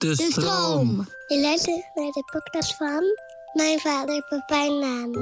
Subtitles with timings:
[0.00, 1.06] De stroom.
[1.26, 3.02] Je luistert naar de podcast van
[3.52, 5.18] mijn vader Pepijn Nane.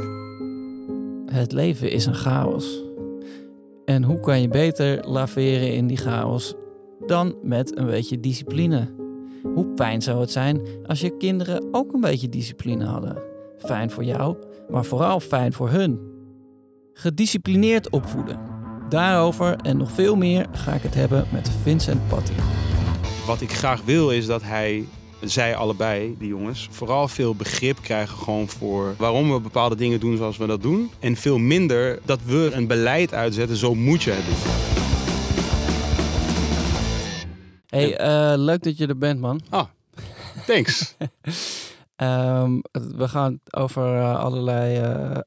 [1.33, 2.83] Het leven is een chaos.
[3.85, 6.55] En hoe kan je beter laveren in die chaos
[7.07, 8.95] dan met een beetje discipline?
[9.43, 13.23] Hoe fijn zou het zijn als je kinderen ook een beetje discipline hadden?
[13.59, 14.37] Fijn voor jou,
[14.69, 16.01] maar vooral fijn voor hun.
[16.93, 18.41] Gedisciplineerd opvoeden.
[18.89, 22.33] Daarover en nog veel meer ga ik het hebben met Vincent Patty.
[23.29, 24.85] Wat ik graag wil is dat hij,
[25.21, 30.17] zij allebei, die jongens, vooral veel begrip krijgen gewoon voor waarom we bepaalde dingen doen
[30.17, 30.91] zoals we dat doen.
[30.99, 34.37] En veel minder dat we een beleid uitzetten, zo moet je het doen.
[37.67, 39.41] Hey, eh, leuk dat je er bent, man.
[39.51, 39.67] Ah,
[40.47, 40.95] thanks.
[41.97, 42.61] Ehm,
[42.97, 44.77] we gaan over eh, allerlei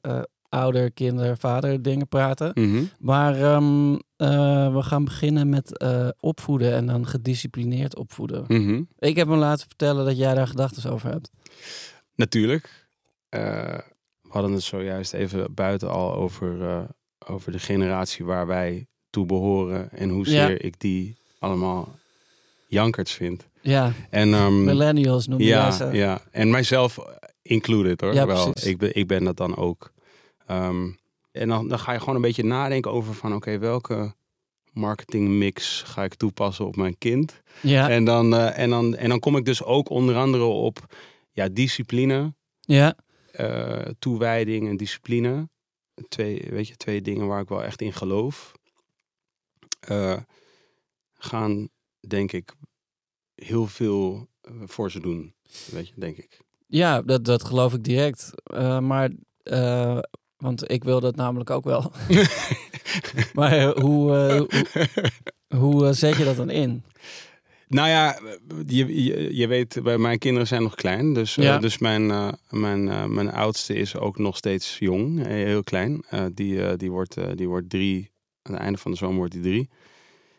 [0.02, 0.22] eh,
[0.52, 2.52] ouder, kinder, vader dingen praten.
[2.54, 2.84] Mhm.
[3.00, 8.44] Maar ehm, eh, we gaan beginnen met eh, opvoeden en dan gedisciplineerd opvoeden.
[8.48, 8.82] Mhm.
[9.00, 11.32] Ik heb me laten vertellen dat jij daar gedachten over hebt.
[12.16, 12.88] Natuurlijk.
[13.30, 13.42] Eh,
[14.22, 16.86] we hadden het zojuist even buiten al over,
[17.28, 20.58] over de generatie waar wij toe behoren en hoezeer Ja.
[20.58, 21.96] ik die allemaal
[22.68, 23.48] jankerts vind.
[23.62, 25.90] Ja, En, ehm, millennials noem je ja, ze.
[25.92, 26.98] ja, en mijzelf
[27.42, 28.14] included hoor.
[28.14, 28.52] Ja, wel.
[28.52, 28.70] precies.
[28.70, 29.92] Ik, ben, ik ben dat dan ook.
[30.52, 30.92] Ehm,
[31.32, 34.16] en dan, dan ga je gewoon een beetje nadenken over van oké, welke
[34.74, 37.42] marketingmix ga ik toepassen op mijn kind?
[37.62, 40.96] Ja, En, dan, eh, en, dan, en dan kom ik dus ook onder andere op
[41.32, 42.96] ja, discipline, ja,
[43.32, 45.50] eh, toewijding en discipline.
[46.08, 48.52] Twee, weet je, twee dingen waar ik wel echt in geloof.
[49.80, 50.18] Eh,
[51.14, 51.70] gaan,
[52.08, 52.54] denk ik,
[53.36, 54.30] heel veel
[54.66, 55.36] voor ze doen.
[55.72, 56.40] Weet je, denk ik.
[56.68, 58.32] ja dat, dat geloof ik direct.
[58.80, 59.10] Maar,
[60.42, 61.92] want ik wil dat namelijk ook wel.
[63.34, 64.48] maar eh, hoe, eh, hoe,
[65.58, 66.84] hoe eh, zet je dat dan in?
[67.68, 68.20] Nou ja,
[68.68, 71.14] je, je, je weet, bij mijn kinderen zijn nog klein.
[71.14, 76.06] Dus, dus mijn, mijn, mijn oudste is ook nog steeds jong, heel klein.
[76.34, 79.70] Die, die, wordt, die wordt drie, aan het einde van de zomer wordt hij drie.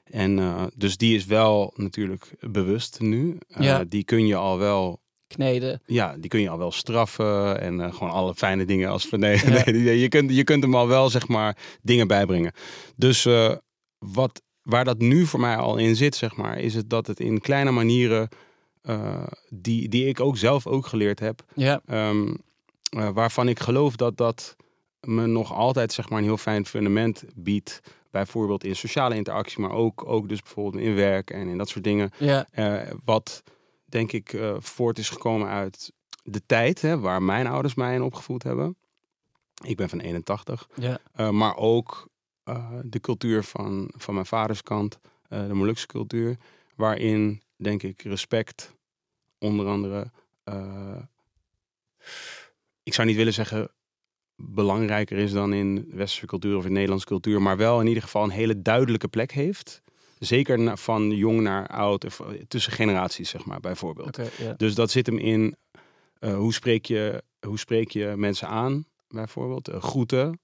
[0.04, 0.40] En
[0.74, 3.38] dus die is wel natuurlijk bewust nu.
[3.46, 3.84] Ja.
[3.84, 5.01] Die kun je al wel
[5.34, 5.82] Kneden.
[5.86, 9.36] ja, die kun je al wel straffen en eh, gewoon alle fijne dingen als nee,
[9.36, 9.50] Ja.
[9.70, 12.52] nee, je, kunt, je kunt hem al wel zeg maar dingen bijbrengen.
[12.96, 13.54] Dus eh,
[13.98, 17.20] wat, waar dat nu voor mij al in zit, zeg maar, is het dat het
[17.20, 18.28] in kleine manieren
[18.82, 22.34] eh, die, die ik ook zelf ook geleerd heb, Ja, ehm,
[22.90, 24.56] eh, waarvan ik geloof dat dat
[25.00, 27.80] me nog altijd zeg maar een heel fijn fundament biedt.
[28.10, 31.84] Bijvoorbeeld in sociale interactie, maar ook, ook dus bijvoorbeeld in werk en in dat soort
[31.84, 32.10] dingen.
[32.18, 32.46] ja,
[33.04, 33.42] wat
[33.92, 35.92] denk ik eh, voort is gekomen uit
[36.22, 38.76] de tijd hè, waar mijn ouders mij in opgevoed hebben.
[39.64, 40.68] Ik ben van 81.
[40.74, 42.08] ja, Eh, maar ook
[42.44, 44.98] eh, de cultuur van, van mijn vaders kant,
[45.28, 46.36] de Molukse cultuur.
[46.76, 48.74] Waarin, denk ik, respect
[49.38, 50.10] onder andere...
[52.82, 53.70] ik zou niet willen zeggen
[54.36, 57.42] belangrijker is dan in westerse cultuur of in Nederlandse cultuur.
[57.42, 59.82] Maar wel in ieder geval een hele duidelijke plek heeft.
[60.24, 64.18] Zeker van jong naar oud, of tussen generaties, zeg maar, bijvoorbeeld.
[64.56, 65.56] Dus dat zit hem in
[66.18, 69.68] eh, hoe, spreek je, hoe spreek je mensen aan, bijvoorbeeld.
[69.68, 70.40] Eh, groeten,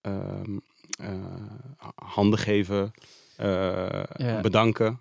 [0.00, 0.58] ehm,
[0.98, 1.50] eh,
[1.94, 2.90] handen geven,
[4.42, 5.00] bedanken,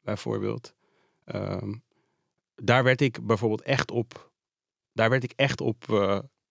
[0.00, 0.74] bijvoorbeeld.
[1.24, 1.74] Ehm,
[2.54, 4.32] daar werd ik bijvoorbeeld echt op.
[4.92, 5.84] Daar werd ik echt op.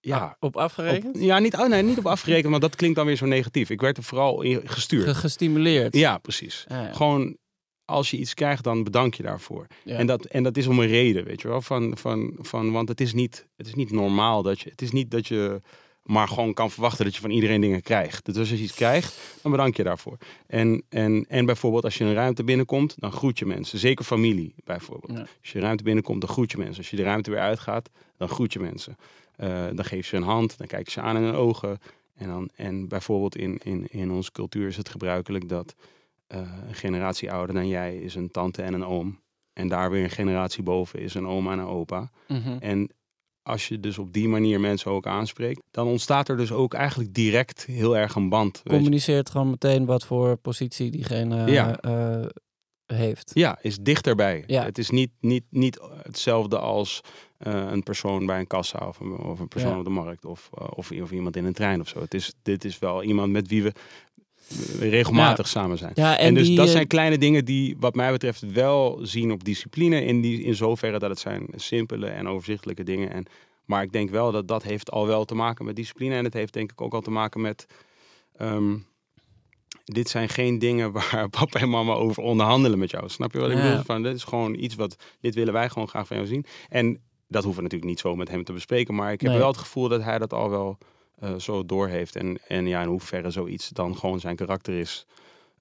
[0.01, 1.15] ja, Op afgerekend?
[1.15, 3.69] op- ja niet, oh nee, niet op afgerekend, maar dat klinkt dan weer zo negatief.
[3.69, 5.07] Ik werd er vooral in gestuurd.
[5.07, 5.95] Ge- Gestimuleerd.
[5.95, 6.65] Ja, precies.
[6.67, 6.93] Ja.
[6.93, 7.37] Gewoon
[7.85, 9.67] als je iets krijgt, dan bedank je daarvoor.
[9.83, 9.95] Ja.
[9.97, 11.61] En, dat, en dat is om een reden, weet je wel.
[11.61, 14.69] Van, van, van, want het is, niet, het is niet normaal dat je.
[14.69, 15.61] Het is niet dat je
[16.01, 18.25] maar gewoon kan verwachten dat je van iedereen dingen krijgt.
[18.25, 20.17] Dus als je iets krijgt, dan bedank je daarvoor.
[20.47, 23.79] En, en, en bijvoorbeeld als je een ruimte binnenkomt, dan groet je mensen.
[23.79, 25.11] Zeker familie bijvoorbeeld.
[25.17, 25.19] Ja.
[25.41, 26.77] Als je ruimte binnenkomt, dan groet je mensen.
[26.77, 28.97] Als je de ruimte weer uitgaat, dan groet je mensen.
[29.41, 31.79] Eh, dan geef je een hand, dan kijk je ze aan in hun ogen.
[32.15, 35.75] En, dan, en bijvoorbeeld in, in, in onze cultuur is het gebruikelijk dat
[36.27, 39.19] eh, een generatie ouder dan jij is een tante en een oom.
[39.53, 42.11] En daar weer een generatie boven is een oma en een opa.
[42.27, 42.57] Mhm.
[42.59, 42.89] En
[43.43, 47.13] als je dus op die manier mensen ook aanspreekt, dan ontstaat er dus ook eigenlijk
[47.13, 48.61] direct heel erg een band.
[48.67, 51.79] Communiceert gewoon meteen wat voor positie diegene Ja.
[51.79, 52.25] eh,
[52.93, 53.31] heeft.
[53.33, 54.43] Ja, is dichterbij.
[54.47, 54.63] Ja.
[54.63, 57.01] Het is niet, niet, niet hetzelfde als
[57.37, 59.77] eh, een persoon bij een kassa of een, of een persoon Ja.
[59.77, 61.99] op de markt of, eh, of, of iemand in een trein of zo.
[62.01, 63.71] Het is, dit is wel iemand met wie we
[64.49, 65.91] eh, regelmatig samen zijn.
[65.95, 69.31] Ja, En, en, dus die, dat zijn kleine dingen die wat mij betreft wel zien
[69.31, 70.03] op discipline.
[70.05, 73.11] In, die, in zoverre dat het zijn simpele en overzichtelijke dingen.
[73.11, 73.25] En,
[73.65, 76.15] maar ik denk wel dat dat heeft al wel te maken met discipline.
[76.15, 77.65] En het heeft denk ik ook al te maken met...
[78.37, 78.75] ehm,
[79.93, 83.09] dit zijn geen dingen waar papa en mama over onderhandelen met jou.
[83.09, 83.63] Snap je wat ik Ja.
[83.63, 83.83] bedoel?
[83.83, 84.95] Van, dit is gewoon iets wat...
[85.19, 86.45] Dit willen wij gewoon graag van jou zien.
[86.69, 88.95] En dat hoeven we natuurlijk niet zo met hem te bespreken.
[88.95, 89.39] Maar ik heb Nee.
[89.39, 90.77] wel het gevoel dat hij dat al wel
[91.19, 92.15] eh, zo doorheeft.
[92.15, 95.05] En, en ja, in hoeverre zoiets dan gewoon zijn karakter is.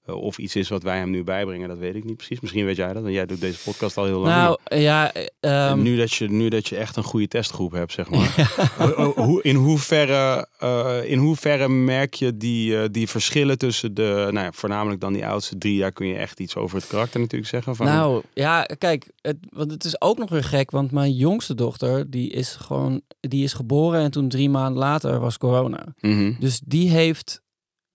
[0.05, 2.39] Eh, of iets is wat wij hem nu bijbrengen, dat weet ik niet precies.
[2.39, 4.35] Misschien weet jij dat, want jij doet deze podcast al heel lang.
[4.35, 7.91] Nou, ja, eh, ehm, nu, dat je, nu dat je echt een goede testgroep hebt,
[7.91, 8.51] zeg maar.
[8.77, 14.27] Ho- hoe- in, hoeverre, eh, in hoeverre merk je die, eh, die verschillen tussen de,
[14.31, 17.19] nou ja, voornamelijk dan die oudste drie, daar kun je echt iets over het karakter
[17.19, 17.75] natuurlijk zeggen.
[17.75, 21.55] Van, nou, ja, kijk, het, want het is ook nog weer gek, want mijn jongste
[21.55, 25.85] dochter, die is gewoon, die is geboren en toen drie maanden later was corona.
[25.99, 26.33] Mhm.
[26.39, 27.41] Dus die heeft,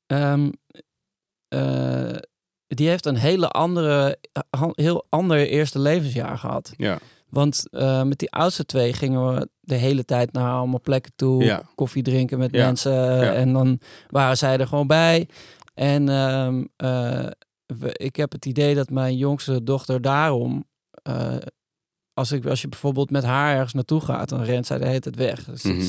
[0.07, 0.51] ehm,
[1.49, 2.17] eh,
[2.67, 4.19] die heeft een hele andere,
[4.51, 6.73] ha- heel ander eerste levensjaar gehad.
[6.77, 6.99] Ja,
[7.29, 11.45] Want eh, met die oudste twee gingen we de hele tijd naar allemaal plekken toe.
[11.45, 11.63] Ja.
[11.75, 12.67] Koffie drinken met Ja.
[12.67, 12.93] mensen.
[12.93, 13.33] Ja.
[13.33, 15.29] En dan waren zij er gewoon bij.
[15.75, 17.27] En ehm, eh,
[17.67, 20.65] we- ik heb het idee dat mijn jongste dochter daarom...
[21.03, 21.35] eh,
[22.17, 25.01] als, ik, als je bijvoorbeeld met haar ergens naartoe gaat, dan rent zij de hele
[25.01, 25.45] tijd weg.
[25.45, 25.81] Dus, Mhm.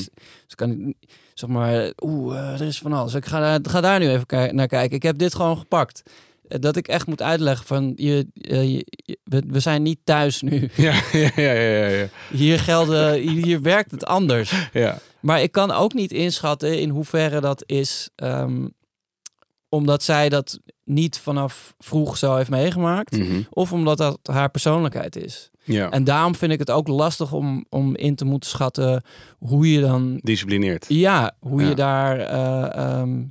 [0.46, 0.96] ze kan niet,
[1.34, 3.14] zeg maar, oeh, eh, er is van alles.
[3.14, 4.96] Ik ga daar, ga daar nu even naar kijken.
[4.96, 6.02] Ik heb dit gewoon gepakt.
[6.48, 9.98] Eh, Dat ik echt moet uitleggen van, je, eh, je- je- we, we zijn niet
[10.04, 10.70] thuis nu.
[10.76, 14.52] ja, ja, ja, ja, ja, Hier, gelden, hier, hier werkt het anders.
[14.72, 14.98] ja.
[15.20, 18.08] Maar ik kan ook niet inschatten in hoeverre dat is.
[18.14, 18.66] ehm,
[19.70, 23.16] omdat zij dat niet vanaf vroeg zo heeft meegemaakt.
[23.16, 23.42] Mhm.
[23.50, 25.50] Of omdat dat haar persoonlijkheid is.
[25.68, 25.90] Ja.
[25.90, 29.02] En daarom vind ik het ook lastig om, om in te moeten schatten
[29.38, 30.18] hoe je dan.
[30.22, 30.84] Disciplineerd.
[30.88, 31.68] Ja, hoe Ja.
[31.68, 32.18] je daar.
[32.20, 33.22] eh, ehm,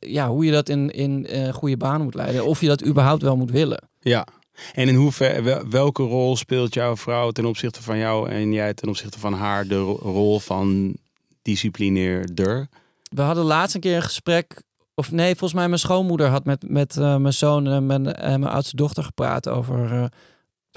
[0.00, 2.46] ja, hoe je dat in, in eh, goede banen moet leiden.
[2.46, 3.88] Of je dat überhaupt wel moet willen.
[4.00, 4.26] Ja.
[4.72, 8.74] En in hoeverre, wel- welke rol speelt jouw vrouw ten opzichte van jou en jij
[8.74, 10.96] ten opzichte van haar de ro- rol van
[11.42, 12.68] disciplineerder?
[13.10, 14.62] We hadden laatst een keer een gesprek.
[14.94, 18.40] Of nee, volgens mij mijn schoonmoeder had met, met eh, mijn zoon en mijn, en
[18.40, 20.08] mijn oudste dochter gepraat over.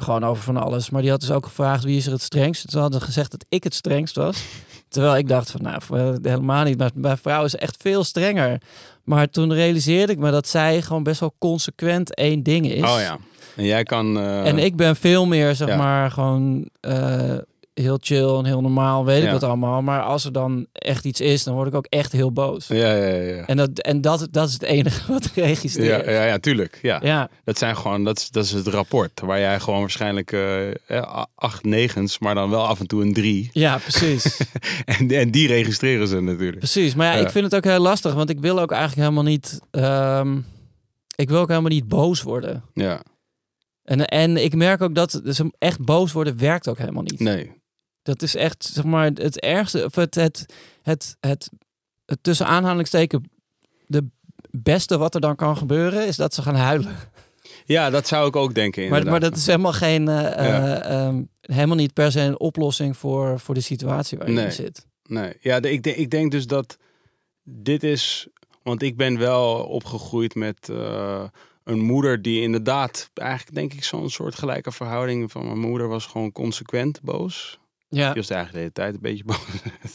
[0.02, 0.90] Gewoon over van alles.
[0.90, 2.70] Maar die had dus ook gevraagd wie is er het strengst.
[2.72, 4.44] Ze hadden gezegd dat ik het strengst was.
[4.90, 6.78] Terwijl ik dacht van nou, eh, helemaal niet.
[6.78, 8.62] Maar mijn vrouw is echt veel strenger.
[9.04, 12.82] Maar toen realiseerde ik me dat zij gewoon best wel consequent één ding is.
[12.84, 13.18] Oh ja.
[13.56, 14.18] En jij kan...
[14.18, 15.78] eh, En ik ben veel meer, zeg Ja.
[15.78, 17.34] maar, gewoon eh,
[17.80, 19.82] heel chill en heel normaal, weet ik wat allemaal.
[19.82, 22.68] Maar als er dan echt iets is, dan word ik ook echt heel boos.
[22.68, 23.46] Ja, ja, ja.
[23.46, 26.06] En, dat, en dat, dat is het enige wat ik registreer.
[26.06, 26.80] Ja, ja, ja, tuurlijk.
[26.82, 27.00] Ja.
[27.04, 27.30] ja.
[27.44, 29.20] Dat zijn gewoon, dat is, dat is het rapport.
[29.20, 33.14] Waar jij gewoon waarschijnlijk eh, eh, acht negens, maar dan wel af en toe een
[33.14, 33.50] drie.
[33.54, 34.40] Ja, precies.
[34.86, 36.58] En, en die registreren ze natuurlijk.
[36.58, 36.96] precies.
[36.96, 37.26] Maar ja, Ja.
[37.26, 39.60] ik vind het ook heel lastig, want ik wil ook eigenlijk helemaal niet...
[39.72, 40.38] ehm,
[41.16, 42.64] ik wil ook helemaal niet boos worden.
[42.74, 43.02] Ja,
[43.84, 47.20] En, en ik merk ook dat dus echt boos worden werkt ook helemaal niet.
[47.20, 47.52] nee.
[48.08, 50.46] Dat is echt, zeg maar, het ergste, of het, het,
[50.82, 51.50] het, het,
[52.06, 53.32] het tussen aanhalingsteken,
[53.86, 54.06] de
[54.52, 56.96] beste wat er dan kan gebeuren, is dat ze gaan huilen.
[57.66, 59.22] Ja, dat zou ik ook denken Maar, inderdaad.
[59.22, 60.82] maar dat is helemaal geen, eh, Ja.
[60.82, 64.46] eh, ehm, helemaal niet per se een oplossing voor, voor de situatie waar je Nee.
[64.46, 64.86] in zit.
[65.04, 66.78] Nee, ja, de- ik, denk, ik denk dus dat
[67.44, 68.28] dit is.
[68.64, 71.24] Want ik ben wel opgegroeid met eh,
[71.64, 76.06] een moeder die inderdaad, eigenlijk denk ik, zo'n soort gelijke verhouding van mijn moeder was
[76.06, 77.60] gewoon consequent boos.
[77.90, 79.46] Ja, Die was eigenlijk de hele tijd een beetje boos.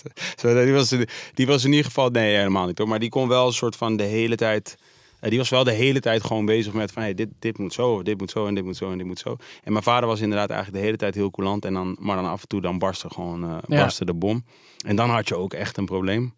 [0.41, 0.95] Zo, die, was,
[1.35, 2.89] die was in ieder geval, nee, helemaal niet hoor.
[2.89, 4.77] Maar die kon wel een soort van de hele tijd.
[5.21, 7.73] eh, Die was wel de hele tijd gewoon bezig met van hey, dit, dit moet
[7.73, 9.37] zo, dit moet zo en dit moet zo en dit moet zo.
[9.65, 11.65] En mijn vader was inderdaad eigenlijk de hele tijd heel coulant.
[11.65, 13.61] En dan, maar dan af en toe dan barstte gewoon Ja.
[13.81, 14.45] barstte de bom.
[14.87, 16.35] En dan had je ook echt een probleem.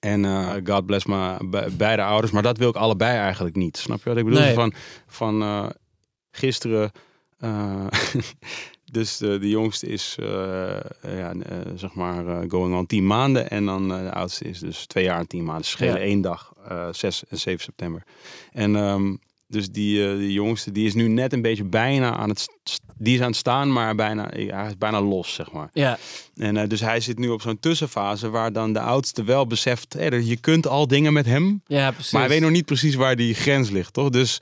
[0.00, 2.32] En eh, God bless be- beide ouders.
[2.32, 3.76] Maar dat wil ik allebei eigenlijk niet.
[3.76, 4.40] Snap je wat ik bedoel?
[4.40, 4.54] Nee.
[4.54, 4.72] Van,
[5.06, 5.72] van
[6.30, 6.90] gisteren...
[8.88, 10.26] eh, dus de, de jongste is, eh,
[11.02, 13.50] ja, eh, zeg maar, eh, going on 10 maanden.
[13.50, 15.64] En dan eh, de oudste is dus twee jaar en 10 maanden.
[15.64, 16.00] Schelen Ja.
[16.00, 18.02] één dag, eh 6 en 7 september.
[18.52, 19.14] En ehm,
[19.50, 22.46] dus die, eh, die jongste, die is nu net een beetje bijna aan het...
[23.00, 25.70] Die is aan het staan, maar bijna, ja, hij is bijna los, zeg maar.
[25.72, 25.98] ja,
[26.36, 29.96] En eh, dus hij zit nu op zo'n tussenfase waar dan de oudste wel beseft...
[29.98, 32.12] je kunt al dingen met hem, ja, precies.
[32.12, 34.10] maar hij weet nog niet precies waar die grens ligt, toch?
[34.10, 34.38] Dus,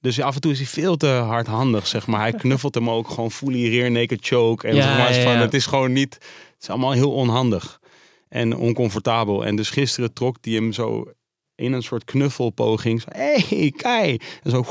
[0.00, 2.20] dus af en toe is hij veel te hardhandig, zeg maar.
[2.20, 4.68] Hij knuffelt hem ook gewoon fully rear naked choke.
[4.68, 6.14] En Ja, zeg maar, ja, van, het is gewoon niet...
[6.14, 7.80] Het is allemaal heel onhandig
[8.28, 9.44] en oncomfortabel.
[9.44, 11.12] En dus gisteren trok hij hem zo
[11.54, 13.00] in een soort knuffelpoging.
[13.00, 14.18] Zo, hey, Kai!
[14.42, 14.64] En, zo,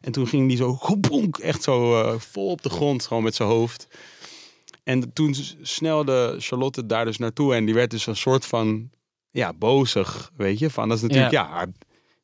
[0.00, 3.34] en toen ging die zo, bonk, echt zo eh, vol op de grond, gewoon met
[3.34, 3.88] zijn hoofd.
[4.82, 8.90] En toen snelde Charlotte daar dus naartoe en die werd dus een soort van,
[9.30, 10.70] ja, bozig, weet je.
[10.70, 11.66] Van, dat is natuurlijk, ja,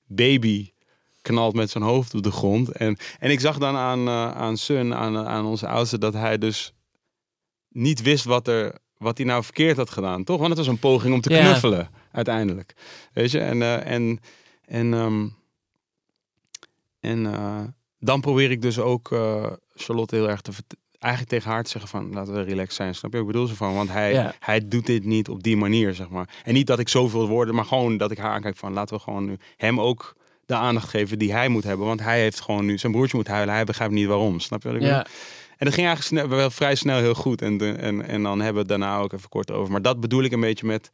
[0.06, 0.69] baby
[1.22, 2.68] knalt met zijn hoofd op de grond.
[2.68, 6.38] En, en ik zag dan aan, eh, aan Sun, aan, aan onze oudste, dat hij
[6.38, 6.72] dus
[7.68, 10.36] niet wist wat, er, wat hij nou verkeerd had gedaan, toch?
[10.36, 12.74] Want het was een poging om te knuffelen, uiteindelijk.
[13.12, 14.20] Weet je, en, eh, en,
[14.64, 15.28] en, ehm,
[17.00, 17.62] en eh,
[17.98, 19.08] dan probeer ik dus ook
[19.74, 20.52] Charlotte heel erg te
[21.00, 23.18] eigenlijk tegen haar te zeggen van laten we relaxed zijn, snap je?
[23.18, 26.28] Ik bedoel ze van, want hij, hij doet dit niet op die manier, zeg maar.
[26.44, 29.02] En niet dat ik zoveel woorden, maar gewoon dat ik haar aankijk van laten we
[29.02, 30.16] gewoon nu hem ook
[30.50, 33.26] de aandacht geven die hij moet hebben, want hij heeft gewoon nu zijn broertje moet
[33.26, 34.68] huilen, hij begrijpt niet waarom, snap je?
[34.68, 34.96] Wat ik bedoel?
[34.98, 35.06] Ja,
[35.56, 37.42] En dat ging eigenlijk snel, wel vrij snel heel goed.
[37.42, 39.72] En, de- en, en dan hebben we het daarna ook even kort over.
[39.72, 40.90] Maar dat bedoel ik een beetje met.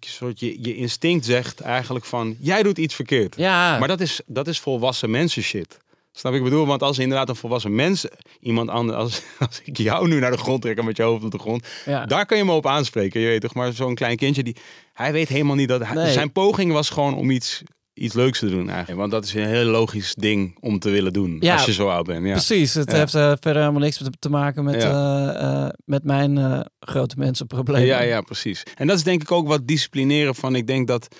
[0.00, 2.36] soort je, je instinct zegt eigenlijk van.
[2.38, 3.34] Jij doet iets verkeerd.
[3.36, 3.78] ja.
[3.78, 5.78] Maar dat is, dat is volwassen mensen shit.
[6.12, 6.66] Snap ik bedoel?
[6.66, 8.06] Want als inderdaad een volwassen mens.
[8.40, 8.98] Iemand anders.
[8.98, 11.38] Als, als ik jou nu naar de grond trek en met je hoofd op de
[11.38, 11.66] grond.
[11.84, 12.06] ja.
[12.06, 13.20] Daar kun je me op aanspreken.
[13.20, 13.54] Je weet toch?
[13.54, 14.42] Maar zo'n klein kindje.
[14.42, 14.56] Die,
[14.92, 15.84] hij weet helemaal niet dat.
[15.84, 16.12] hij- Nee.
[16.12, 17.62] Zijn poging was gewoon om iets.
[17.94, 18.98] Iets leuks te doen eigenlijk.
[19.00, 21.36] Want dat is een heel logisch ding om te willen doen.
[21.40, 21.52] Ja.
[21.54, 22.24] Als je zo oud bent.
[22.26, 22.32] Ja.
[22.32, 22.96] Precies, het Ja.
[22.98, 25.28] heeft eh, verder helemaal niks te- maken met, eh,
[25.64, 27.86] eh, met mijn grote mensenproblemen.
[27.86, 28.62] Ja, ja, precies.
[28.76, 30.54] En dat is denk ik ook wat disciplineren van.
[30.54, 31.16] Ik denk dat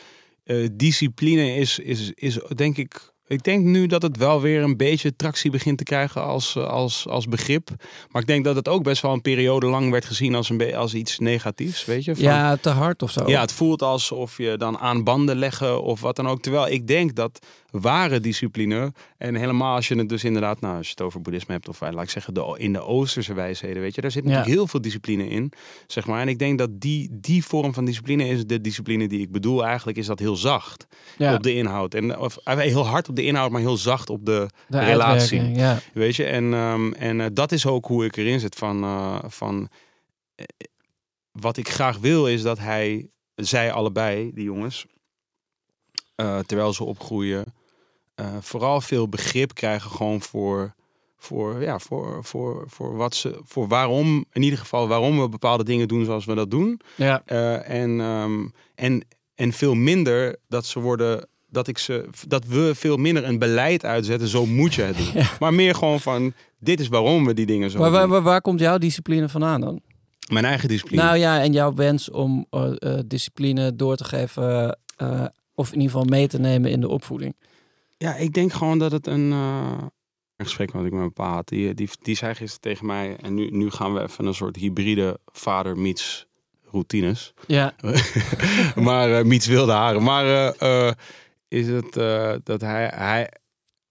[0.72, 3.11] discipline is, is, is, denk ik.
[3.26, 6.66] Ik denk nu dat het wel weer een beetje tractie begint te krijgen als, eh,
[6.68, 7.68] als, als begrip.
[8.10, 10.74] Maar ik denk dat het ook best wel een periode lang werd gezien als, een
[10.74, 12.14] als iets negatiefs, weet je?
[12.14, 13.28] Van- Ja, te hard of zo.
[13.28, 16.40] ja, het voelt alsof je dan aan banden leggen of wat dan ook.
[16.42, 17.46] Terwijl ik denk dat
[17.80, 21.52] ware discipline, en helemaal als je het dus inderdaad, nou, als je het over boeddhisme
[21.54, 24.22] hebt, of eh, laat ik zeggen, de, in de Oosterse wijsheden, weet je, daar zit
[24.24, 24.54] natuurlijk Ja.
[24.54, 25.52] heel veel discipline in,
[25.86, 26.20] zeg maar.
[26.20, 29.64] En ik denk dat die, die vorm van discipline is de discipline die ik bedoel.
[29.64, 30.86] Eigenlijk is dat heel zacht
[31.18, 31.94] Ja, op de inhoud.
[31.94, 35.42] En, of eh, heel hard op de inhoud, maar heel zacht op de, de relatie.
[35.42, 35.78] Ja.
[35.94, 38.54] Weet je, en, ehm, en eh, dat is ook hoe ik erin zit.
[38.54, 38.80] Van,
[39.26, 39.68] van
[41.32, 44.86] wat ik graag wil is dat hij, zij allebei, die jongens,
[46.46, 47.44] terwijl ze opgroeien,
[48.14, 50.74] eh, vooral veel begrip krijgen gewoon voor,
[51.18, 55.64] voor, ja, voor, voor, voor wat ze, voor waarom, in ieder geval waarom we bepaalde
[55.64, 56.80] dingen doen zoals we dat doen.
[56.94, 57.22] Ja.
[57.24, 59.04] Eh, en, ehm, en,
[59.34, 61.26] en veel minder dat ze worden.
[61.48, 65.10] Dat, ik ze, dat we veel minder een beleid uitzetten, zo moet je het doen.
[65.22, 65.30] Ja.
[65.38, 68.10] Maar meer gewoon van, dit is waarom we die dingen zo Maar waar, doen.
[68.10, 69.80] waar, waar komt jouw discipline vandaan dan?
[70.30, 71.02] Mijn eigen discipline.
[71.02, 74.78] Nou ja, en jouw wens om eh, discipline door te geven,
[75.54, 77.34] of in ieder geval mee te nemen in de opvoeding.
[78.02, 79.76] Ja, ik denk gewoon dat het een, eh,
[80.36, 81.48] een gesprek wat ik met mijn pa had.
[81.48, 84.56] Die, die, die zei gisteren tegen mij, en nu, nu gaan we even een soort
[84.56, 86.26] hybride vader meets
[86.70, 87.34] routines.
[87.46, 87.74] Ja,
[88.88, 90.02] maar uh, Miets wilde haren.
[90.02, 90.92] Maar uh, uh,
[91.48, 93.32] is het uh, dat hij, hij,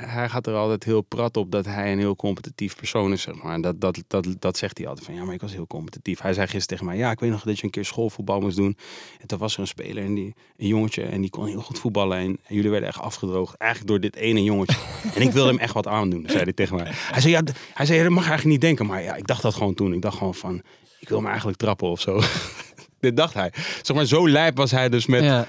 [0.05, 3.35] hij gaat er altijd heel prat op dat hij een heel competitief persoon is, zeg
[3.35, 3.53] maar.
[3.53, 6.21] En dat, dat, dat, dat zegt hij altijd van, ja, maar ik was heel competitief.
[6.21, 8.57] Hij zei gisteren tegen mij, ja, ik weet nog dat je een keer schoolvoetbal moest
[8.57, 8.77] doen.
[9.19, 11.79] En toen was er een speler, en die, een jongetje, en die kon heel goed
[11.79, 12.17] voetballen.
[12.17, 14.77] En, en jullie werden echt afgedroogd, eigenlijk door dit ene jongetje.
[15.15, 16.87] en ik wilde hem echt wat aandoen, zei hij tegen mij.
[16.91, 17.41] Hij zei, ja,
[17.73, 18.85] hij zei, ja, dat mag eigenlijk niet denken.
[18.85, 19.93] Maar ja, ik dacht dat gewoon toen.
[19.93, 20.61] Ik dacht gewoon van,
[20.99, 22.21] ik wil hem eigenlijk trappen of zo.
[22.99, 23.53] Dit dacht hij.
[23.81, 25.23] Zeg maar, zo lijp was hij dus met...
[25.23, 25.47] ja,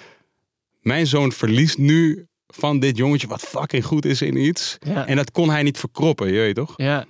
[0.81, 4.77] Mijn zoon verliest nu van dit jongetje wat fucking goed is in iets.
[4.81, 6.75] ja, En dat kon hij niet verkroppen, je weet toch?
[6.77, 7.05] ja,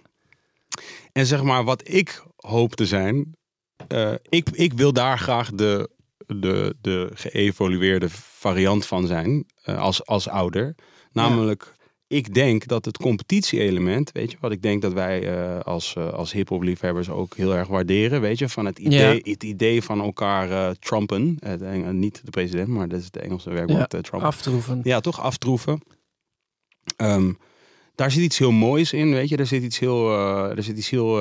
[1.12, 3.36] En zeg maar, wat ik hoop te zijn...
[3.88, 5.90] eh, ik, ik wil daar graag de,
[6.26, 10.74] de, de geëvolueerde variant van zijn eh, als, als ouder.
[11.12, 11.74] Namelijk,
[12.12, 16.12] ik denk dat het competitie-element, weet je, wat ik denk dat wij eh, als, uh,
[16.12, 19.30] als hip-hop liefhebbers ook heel erg waarderen, weet je, van het idee, ja.
[19.30, 21.38] het idee van elkaar uh, trumpen.
[21.90, 24.28] Niet de president, maar dat is het Engelse werkwoord, ja, trumpen.
[24.28, 24.80] aftroeven.
[24.82, 25.80] Ja, toch aftroeven.
[26.96, 27.38] Um,
[27.94, 29.36] daar zit iets heel moois in, weet je.
[29.36, 30.10] Er zit iets heel,
[30.56, 31.18] er zit iets heel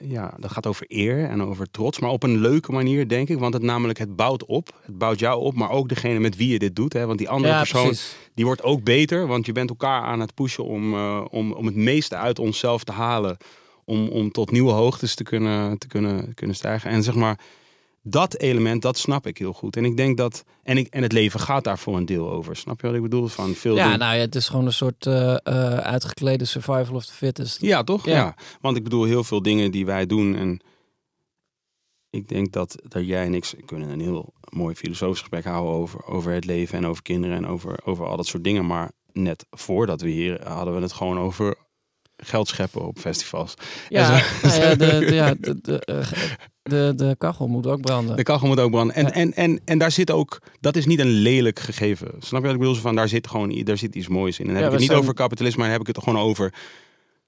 [0.00, 3.38] ja, dat gaat over eer en over trots, maar op een leuke manier, denk ik.
[3.38, 4.80] Want het namelijk, het bouwt op.
[4.82, 6.92] Het bouwt jou op, maar ook degene met wie je dit doet.
[6.92, 7.06] Hè?
[7.06, 8.16] Want die andere ja, persoon, precies.
[8.34, 9.26] die wordt ook beter.
[9.26, 12.84] Want je bent elkaar aan het pushen om, uh, om, om het meeste uit onszelf
[12.84, 13.36] te halen.
[13.84, 16.90] Om, om tot nieuwe hoogtes te kunnen, te kunnen, kunnen stijgen.
[16.90, 17.38] En zeg maar,
[18.08, 19.76] dat element, dat snap ik heel goed.
[19.76, 22.56] En ik denk dat, en, ik, en het leven gaat daar voor een deel over.
[22.56, 23.26] Snap je wat ik bedoel?
[23.26, 23.98] Van veel ja, doen.
[23.98, 25.36] nou ja, het is gewoon een soort uh, uh,
[25.76, 27.60] uitgeklede survival of the fittest.
[27.60, 28.04] Ja, toch?
[28.04, 28.12] Ja.
[28.12, 28.34] Ja.
[28.60, 30.34] Want ik bedoel, heel veel dingen die wij doen.
[30.34, 30.60] En
[32.10, 36.04] ik denk dat, dat jij en ik kunnen een heel mooi filosofisch gesprek houden over,
[36.04, 38.66] over het leven en over kinderen en over, over al dat soort dingen.
[38.66, 41.56] Maar net voordat we hier hadden we het gewoon over
[42.16, 43.54] geld scheppen op festivals.
[43.88, 45.80] Ja, de, de, ja, de, de,
[46.62, 48.16] de, de kachel moet ook branden.
[48.16, 48.94] De kachel moet ook branden.
[48.96, 49.10] En, Ja.
[49.12, 52.08] en, en, en daar zit ook, dat is niet een lelijk gegeven.
[52.18, 52.74] Snap je wat ik bedoel?
[52.74, 54.46] Van, daar zit gewoon daar zit iets moois in.
[54.46, 56.24] En dan heb Ja, ik het niet over kapitalisme, maar dan heb ik het gewoon
[56.24, 56.54] over.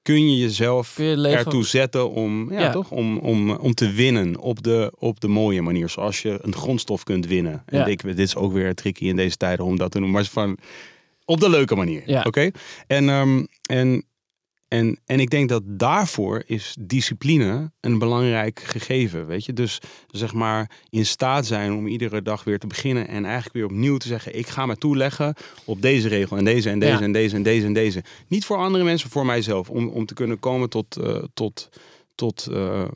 [0.03, 1.39] Kun je jezelf Kun je leven...
[1.39, 2.71] ertoe zetten om, ja.
[2.71, 2.91] Toch?
[2.91, 5.89] Om, om, om te winnen op de, op de mooie manier.
[5.89, 7.63] Zoals je een grondstof kunt winnen.
[7.67, 10.11] En ik, dit is ook weer tricky in deze tijden om dat te doen.
[10.11, 10.59] Maar van,
[11.25, 12.03] op de leuke manier.
[12.07, 12.23] Ja.
[12.23, 12.51] Oké?
[12.87, 14.05] En, ehm, en,
[14.69, 19.27] en, en ik denk dat daarvoor is discipline een belangrijk gegeven.
[19.27, 19.53] Weet je?
[19.53, 23.09] Dus zeg maar in staat zijn om iedere dag weer te beginnen.
[23.09, 25.35] En eigenlijk weer opnieuw te zeggen: ik ga me toeleggen
[25.65, 27.01] op deze regel en deze en deze Ja.
[27.01, 28.05] en deze en deze en deze.
[28.27, 29.71] Niet voor andere mensen, voor mijzelf.
[29.71, 31.69] Om, om te kunnen komen tot, eh, tot,
[32.15, 32.89] tot, eh,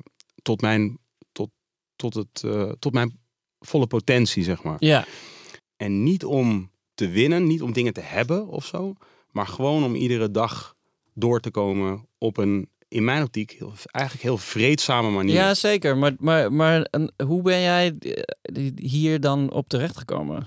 [0.43, 0.99] tot, mijn,
[1.33, 1.51] tot,
[1.97, 3.21] tot, het, eh, tot mijn
[3.59, 4.77] volle potentie, zeg maar.
[4.79, 5.07] Ja,
[5.77, 8.95] En niet om te winnen, niet om dingen te hebben of zo.
[9.31, 10.75] Maar gewoon om iedere dag
[11.15, 15.35] door te komen op een, in mijn optiek, heel, eigenlijk heel vreedzame manier.
[15.35, 15.97] ja, zeker.
[15.97, 16.89] Maar, maar, maar
[17.25, 20.47] hoe ben jij eh, hier dan op terechtgekomen?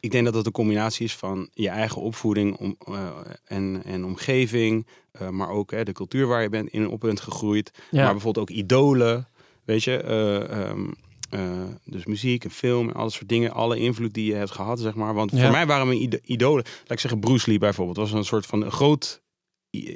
[0.00, 3.08] Ik denk dat het een combinatie is van je eigen opvoeding om, eh,
[3.44, 4.86] en, en omgeving.
[5.12, 7.70] eh, maar ook hè, de cultuur waar je bent, in op bent gegroeid.
[7.90, 9.28] Ja, Maar bijvoorbeeld ook idolen.
[9.64, 10.90] Weet je, eh, ehm,
[11.30, 13.52] eh, dus muziek en film en al dat soort dingen.
[13.52, 15.14] Alle invloed die je hebt gehad, zeg maar.
[15.14, 15.40] Want Ja.
[15.42, 16.64] voor mij waren mijn idolen...
[16.80, 17.96] Laat ik zeggen, Bruce Lee bijvoorbeeld.
[17.96, 19.21] Was een soort van een groot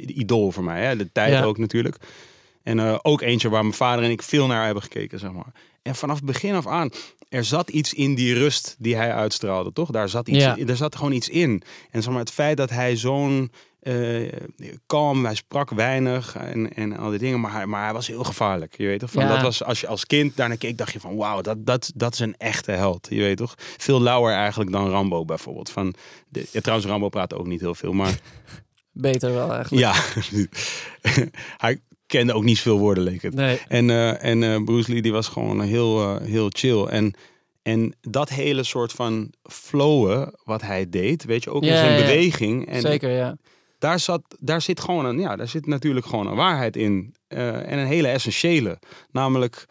[0.06, 0.85] idool voor mij.
[0.85, 0.97] Hè?
[0.97, 1.42] De tijd Ja.
[1.42, 1.97] ook natuurlijk.
[2.62, 5.52] En eh, ook eentje waar mijn vader en ik veel naar hebben gekeken, zeg maar.
[5.83, 6.90] En vanaf het begin af aan,
[7.28, 9.90] er zat iets in die rust die hij uitstraalde, toch?
[9.90, 10.56] Daar zat, iets, Ja.
[10.66, 11.62] er zat gewoon iets in.
[11.90, 14.33] En zeg maar, het feit dat hij zo'n eh,
[14.87, 18.25] kalm, hij sprak weinig en, en al die dingen, maar hij, maar hij was heel
[18.25, 18.76] gevaarlijk.
[18.76, 19.11] Je weet toch?
[19.11, 19.28] Van, Ja.
[19.33, 22.12] Dat was als je als kind daarnaar keek, dacht je van wauw, dat, dat, dat
[22.12, 23.06] is een echte held.
[23.11, 23.54] Je weet toch?
[23.59, 25.71] Veel lauwer eigenlijk dan Rambo bijvoorbeeld.
[25.71, 25.95] Van
[26.28, 28.18] de, ja, trouwens, Rambo praat ook niet heel veel, maar
[28.97, 29.83] beter wel eigenlijk.
[29.83, 29.95] ja,
[31.67, 33.35] hij kende ook niet veel woorden, leek het.
[33.35, 36.85] Nee, En, eh, en eh, Bruce Lee die was gewoon heel, eh, heel chill.
[36.85, 37.15] En,
[37.62, 42.07] en dat hele soort van flowen wat hij deed, weet je, ook in zijn ja,
[42.07, 42.67] beweging.
[42.67, 43.37] En zeker ja.
[43.79, 47.15] daar, zat, daar zit gewoon een, ja, daar zit natuurlijk gewoon een waarheid in.
[47.29, 48.79] En een hele essentiële.
[49.11, 49.67] Namelijk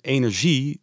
[0.00, 0.80] energie.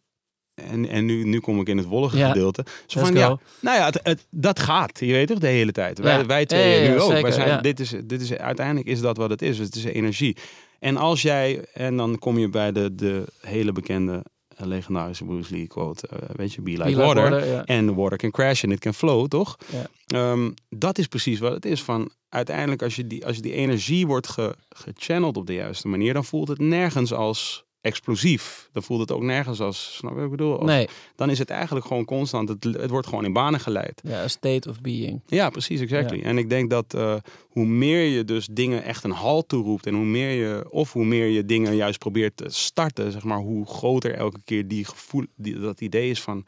[0.70, 2.28] En, en nu, nu kom ik in het wollige Ja.
[2.28, 2.64] gedeelte.
[2.86, 4.98] Zo van, ja, nou ja, het, het- dat gaat.
[5.00, 5.98] Je weet toch, de hele tijd.
[5.98, 6.02] Ja.
[6.04, 7.08] Wij, wij twee nu ook.
[7.10, 9.58] zeker, wij zijn, dit is, dit is, uiteindelijk is dat wat het is.
[9.58, 10.36] Het is energie.
[10.78, 14.22] En als jij, en dan kom je bij de, de hele bekende
[14.56, 16.06] eh, legendarische Bruce Lee quote.
[16.08, 17.64] eh, weet je, be like, Be like water.
[17.64, 19.56] En water can crash and it can flow, toch?
[19.72, 19.86] Ja.
[20.06, 21.82] Ehm, dat is precies wat het is.
[21.82, 26.12] Van, uiteindelijk, als, je die, als die energie wordt ge, gechanneld op de juiste manier,
[26.14, 28.68] dan voelt het nergens als explosief.
[28.72, 30.58] Dan voelt het ook nergens als, snap je wat ik bedoel?
[30.58, 32.48] Als- Nee, Dan is het eigenlijk gewoon constant.
[32.48, 34.00] Het, het wordt gewoon in banen geleid.
[34.04, 35.20] ja, a state of being.
[35.26, 36.20] Ja, precies, exactly.
[36.22, 37.14] En ik denk dat eh,
[37.48, 41.04] hoe meer je dus dingen echt een halt toeroept en hoe meer je, of hoe
[41.04, 45.24] meer je dingen juist probeert te starten, zeg maar, hoe groter elke keer die gevoel,
[45.36, 46.44] die, dat idee is van,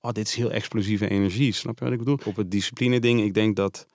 [0.00, 1.52] oh, dit is heel explosieve energie.
[1.52, 2.18] Snap je wat ik bedoel?
[2.24, 3.86] Op het discipline ding, ik denk dat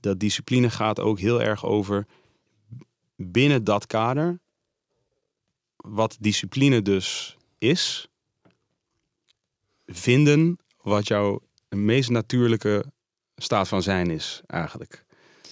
[0.00, 2.06] dat discipline gaat ook heel erg over
[3.16, 4.40] binnen dat kader,
[5.84, 8.08] wat discipline dus is,
[9.86, 12.84] vinden wat jouw meest natuurlijke
[13.36, 15.04] staat van zijn is eigenlijk.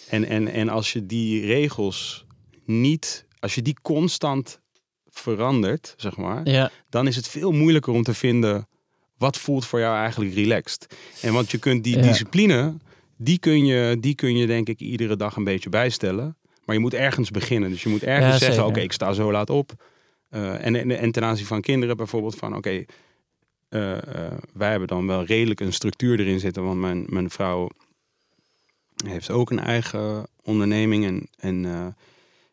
[0.08, 2.24] En, en, en als je die regels
[2.64, 4.60] niet, als je die constant
[5.08, 8.68] verandert, zeg maar, Ja, dan is het veel moeilijker om te vinden
[9.18, 10.94] wat voelt voor jou eigenlijk relaxed.
[11.20, 12.02] En want je kunt die Ja.
[12.02, 12.76] discipline,
[13.16, 16.36] die kun, je, die kun je denk ik iedere dag een beetje bijstellen.
[16.64, 17.70] Maar je moet ergens beginnen.
[17.70, 19.72] Dus je moet ergens Ja, zeggen, oké, ik sta zo laat op.
[20.32, 22.84] Eh, en, en, en ten aanzien van kinderen bijvoorbeeld van, oké,
[23.68, 26.64] eh, eh, wij hebben dan wel redelijk een structuur erin zitten.
[26.64, 27.68] Want mijn, mijn vrouw
[29.04, 31.04] heeft ook een eigen onderneming.
[31.04, 31.94] En, en,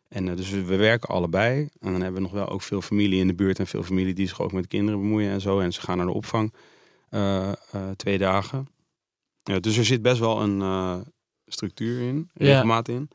[0.08, 1.60] en dus we we werken allebei.
[1.60, 3.58] En dan hebben we nog wel ook veel familie in de buurt.
[3.58, 5.60] En veel familie die zich ook met kinderen bemoeien en zo.
[5.60, 6.52] En ze gaan naar de opvang
[7.96, 8.68] twee dagen.
[9.42, 11.04] Ja, dus er zit best wel een
[11.46, 13.10] structuur in, regelmaat in.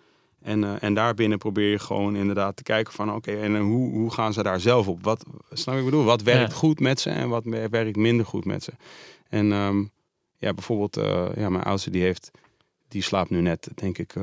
[0.45, 3.91] En, eh, en daarbinnen probeer je gewoon inderdaad te kijken van oké, en eh, hoe,
[3.93, 5.03] hoe gaan ze daar zelf op?
[5.03, 6.03] Wat, snap ik bedoel?
[6.03, 6.57] Wat werkt Ja.
[6.57, 8.71] goed met ze en wat wer- werkt minder goed met ze?
[9.29, 9.83] En ehm,
[10.37, 12.31] ja, bijvoorbeeld, eh, ja, mijn oudste die heeft,
[12.87, 14.15] die slaapt nu net, denk ik,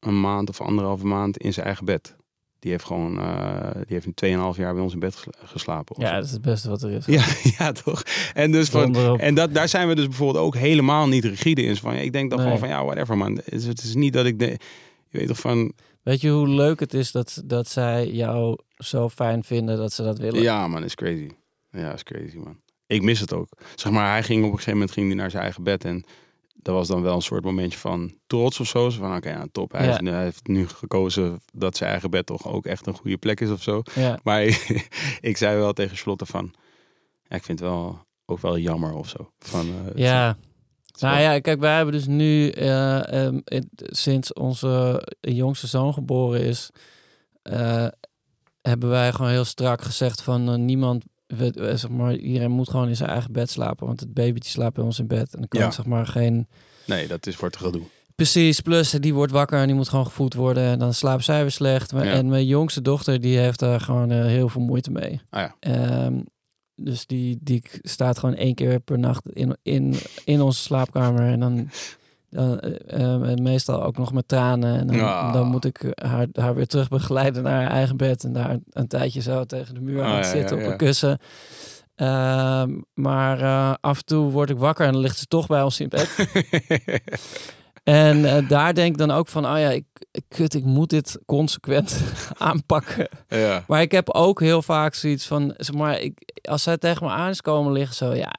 [0.00, 2.16] een maand of anderhalve maand in zijn eigen bed.
[2.58, 3.14] Die heeft gewoon,
[3.86, 5.96] die heeft een 2,5 jaar bij ons in bed gesla- geslapen.
[5.98, 7.06] ja, dat is het beste wat er is.
[7.06, 7.24] ja,
[7.58, 8.02] ja, toch?
[8.34, 11.76] En dus van, en dat, daar zijn we dus bijvoorbeeld ook helemaal niet rigide in.
[11.76, 12.46] Van, ik denk dan Nee.
[12.48, 13.34] gewoon van, ja, whatever man.
[13.36, 14.56] Het is, het is niet dat ik, de,
[15.10, 19.08] je weet toch van, Weet je hoe leuk het is dat, dat zij jou zo
[19.08, 20.42] fijn vinden dat ze dat willen?
[20.42, 21.30] ja man, is crazy.
[21.70, 22.60] Ja, is crazy man.
[22.86, 23.48] Ik mis het ook.
[23.74, 26.04] Zeg maar, hij ging op een gegeven moment ging hij naar zijn eigen bed en
[26.54, 28.88] dat was dan wel een soort momentje van trots of zo.
[28.90, 29.72] Zo van, oké, ja, top.
[29.72, 29.92] Hij, Ja.
[29.92, 33.16] is nu- hij heeft nu gekozen dat zijn eigen bed toch ook echt een goede
[33.18, 33.82] plek is of zo.
[33.94, 34.18] Ja.
[34.22, 34.42] Maar
[35.30, 36.54] ik zei wel tegen Charlotte van,
[37.28, 39.30] ik vind het wel ook wel jammer of zo.
[39.38, 40.30] Van, eh, Ja.
[40.30, 40.48] is
[41.00, 43.38] Nou ja, kijk, wij hebben dus nu, eh, ehm,
[43.76, 46.70] sinds onze jongste zoon geboren is,
[47.42, 47.86] eh,
[48.62, 52.70] hebben wij gewoon heel strak gezegd van eh, niemand, we, eh, zeg maar, iedereen moet
[52.70, 55.38] gewoon in zijn eigen bed slapen, want het babytje slaapt bij ons in bed en
[55.38, 55.70] dan kan Ja.
[55.70, 56.48] zeg maar geen...
[56.86, 57.82] Nee, dat is wordt gedoe.
[58.14, 61.40] Precies, plus die wordt wakker en die moet gewoon gevoed worden en dan slaapt zij
[61.40, 61.90] weer slecht.
[61.90, 62.02] Ja.
[62.02, 65.20] En mijn jongste dochter, die heeft daar gewoon heel veel moeite mee.
[65.30, 65.54] Ah ja.
[65.60, 66.20] Ehm,
[66.84, 71.20] dus die, die staat gewoon één keer per nacht in, in, in onze slaapkamer.
[71.20, 71.70] En dan,
[72.30, 74.78] dan eh, ehm, en meestal ook nog met tranen.
[74.78, 78.24] En dan, dan moet ik haar, haar weer terug begeleiden naar haar eigen bed.
[78.24, 81.18] En daar een tijdje zo tegen de muur gaan ja, zitten ja, op een kussen.
[81.94, 85.62] Ehm, maar eh, af en toe word ik wakker en dan ligt ze toch bij
[85.62, 86.08] ons in bed.
[87.84, 90.90] En eh, daar denk ik dan ook van, oh ja, ik, ik, kut, ik moet
[90.90, 92.02] dit consequent
[92.38, 93.08] aanpakken.
[93.28, 93.64] ja.
[93.66, 97.12] Maar ik heb ook heel vaak zoiets van, zeg maar, ik, als zij tegen me
[97.12, 98.32] aan is komen liggen, zo ja,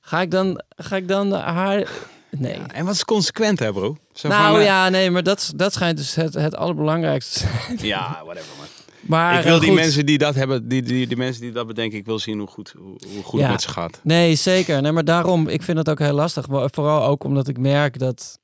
[0.00, 1.88] ga ik dan, ga ik dan haar,
[2.30, 2.56] nee.
[2.56, 3.96] Ja, En wat is consequent, hè, bro?
[4.12, 7.46] Zo nou van, eh, ja, nee, maar dat, dat schijnt dus het, het allerbelangrijkste te
[7.46, 7.78] zijn.
[7.80, 8.66] Ja, whatever, man.
[9.00, 9.78] Maar ik wil eh, die goed.
[9.78, 12.48] mensen die dat hebben, die, die, die mensen die dat bedenken, ik wil zien hoe
[12.48, 13.44] goed, hoe, hoe goed Ja.
[13.44, 14.00] het met ze gaat.
[14.02, 14.82] Nee, zeker.
[14.82, 16.46] Nee, maar daarom, ik vind het ook heel lastig.
[16.48, 18.38] Vooral ook omdat ik merk dat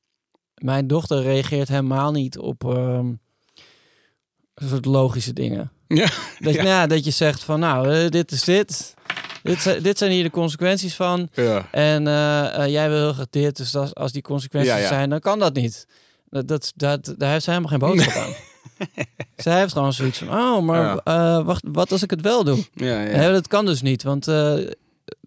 [0.55, 3.13] mijn dochter reageert helemaal niet op ehm,
[4.55, 5.71] soort logische dingen.
[5.89, 6.09] Ja.
[6.39, 6.63] Dat, Ja.
[6.63, 8.95] nou dat je zegt van, nou, eh, dit is dit.
[9.43, 11.29] Dit zijn, dit zijn hier de consequenties van.
[11.33, 11.69] Ja.
[11.71, 13.57] En eh, eh, jij wil heel graag dit.
[13.57, 14.89] Dus als, als die consequenties Ja, ja.
[14.89, 15.87] zijn, dan kan dat niet.
[16.31, 18.33] Dat, dat, dat, daar heeft ze helemaal geen boodschap aan.
[19.37, 21.01] Zij heeft gewoon zoiets van, oh, maar
[21.45, 22.65] wacht, wat als ik het wel doe?
[22.75, 24.25] Ja, dat kan dus niet, want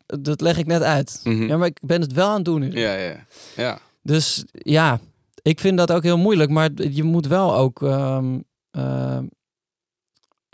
[0.06, 1.20] dat leg ik net uit.
[1.24, 1.44] Mhm.
[1.48, 2.72] Ja, maar ik ben het wel aan het doen nu.
[2.72, 3.26] ja, ja.
[3.56, 3.80] ja.
[4.04, 5.00] Dus ja,
[5.42, 6.50] ik vind dat ook heel moeilijk.
[6.50, 8.38] Maar je moet wel ook ehm,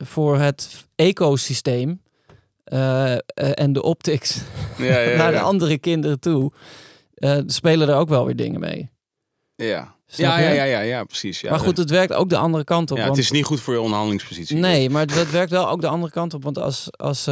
[0.04, 2.02] voor het ecosysteem
[2.68, 4.42] eh, eh, en de optics
[4.78, 5.44] ja, ja, naar de ja.
[5.44, 6.52] andere kinderen toe,
[7.14, 8.90] eh, spelen er ook wel weer dingen mee.
[9.56, 9.96] Ja.
[10.06, 11.42] Ja, ja, ja, ja, ja, precies.
[11.42, 12.98] Ja, maar goed, het werkt ook de andere kant op.
[12.98, 14.58] ja, want- het is niet goed voor je onderhandelingspositie.
[14.58, 16.44] Nee, maar dat werkt wel ook de andere kant op.
[16.44, 16.88] Want als.
[16.92, 17.26] als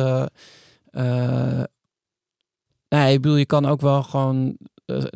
[2.90, 4.58] nee, ik bedoel, je kan ook wel gewoon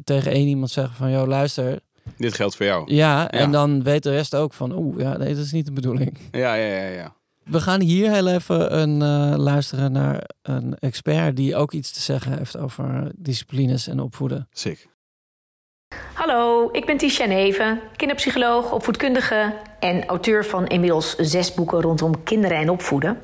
[0.04, 1.12] tegen één iemand zeggen van...
[1.12, 1.80] joh, luister.
[2.18, 2.94] Dit geldt voor jou.
[2.94, 4.72] Ja, en dan weet de rest ook van...
[4.72, 6.18] oeh, ja, nee, dat is niet de bedoeling.
[6.32, 7.16] Ja, ja, ja, ja.
[7.50, 11.36] We gaan hier heel even een, eh, luisteren naar een expert...
[11.36, 14.48] die ook iets te zeggen heeft over disciplines en opvoeden.
[14.52, 14.88] Sick.
[16.14, 22.58] Hallo, ik ben Tisha Neven, kinderpsycholoog, opvoedkundige en auteur van inmiddels zes boeken rondom kinderen
[22.58, 23.22] en opvoeden.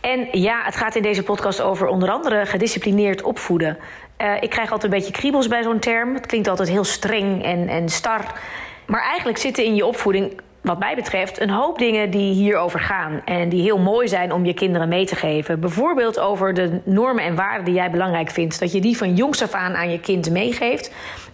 [0.00, 3.78] En ja, het gaat in deze podcast over onder andere gedisciplineerd opvoeden.
[4.16, 6.14] Eh, ik krijg altijd een beetje kriebels bij zo'n term.
[6.14, 8.40] Het klinkt altijd heel streng en, en star.
[8.86, 13.20] Maar eigenlijk zitten in je opvoeding, wat mij betreft, een hoop dingen die hierover gaan.
[13.24, 15.60] En die heel mooi zijn om je kinderen mee te geven.
[15.60, 18.60] Bijvoorbeeld over de normen en waarden die jij belangrijk vindt.
[18.60, 20.92] Dat je die van jongs af aan aan je kind meegeeft.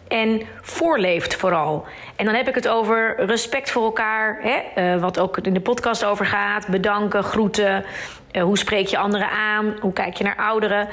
[0.09, 1.85] En voorleeft vooral.
[2.17, 4.39] En dan heb ik het over respect voor elkaar.
[4.43, 4.83] Hè?
[4.83, 6.69] eh, wat ook in de podcast over gaat.
[6.69, 7.85] Bedanken, groeten.
[8.31, 9.77] eh, hoe spreek je anderen aan?
[9.81, 10.89] Hoe kijk je naar ouderen?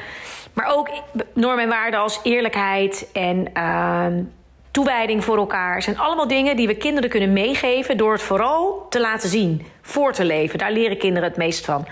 [0.53, 0.89] Maar ook
[1.33, 4.23] normen en waarden als eerlijkheid en ehm,
[4.73, 5.81] toewijding voor elkaar.
[5.81, 10.13] zijn allemaal dingen die we kinderen kunnen meegeven door het vooral te laten zien, voor
[10.13, 10.59] te leven.
[10.59, 11.87] Daar leren kinderen het meest van.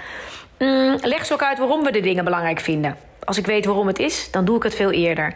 [0.59, 2.97] Mm, leg ze ook uit waarom we de dingen belangrijk vinden.
[3.23, 5.33] Als ik weet waarom het is, dan doe ik het veel eerder.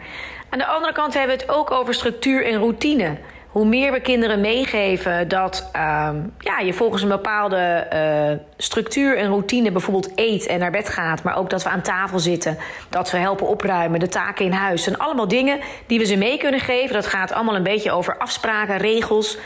[0.48, 3.16] Aan de andere kant hebben we het ook over structuur en routine.
[3.56, 9.28] Hoe meer we kinderen meegeven dat ehm, ja, je volgens een bepaalde eh, structuur en
[9.28, 13.10] routine bijvoorbeeld eet en naar bed gaat, maar ook dat we aan tafel zitten, dat
[13.10, 14.82] we helpen opruimen, de taken in huis.
[14.82, 16.94] zijn allemaal dingen die we ze mee kunnen geven.
[16.94, 19.38] Dat gaat allemaal een beetje over afspraken, regels.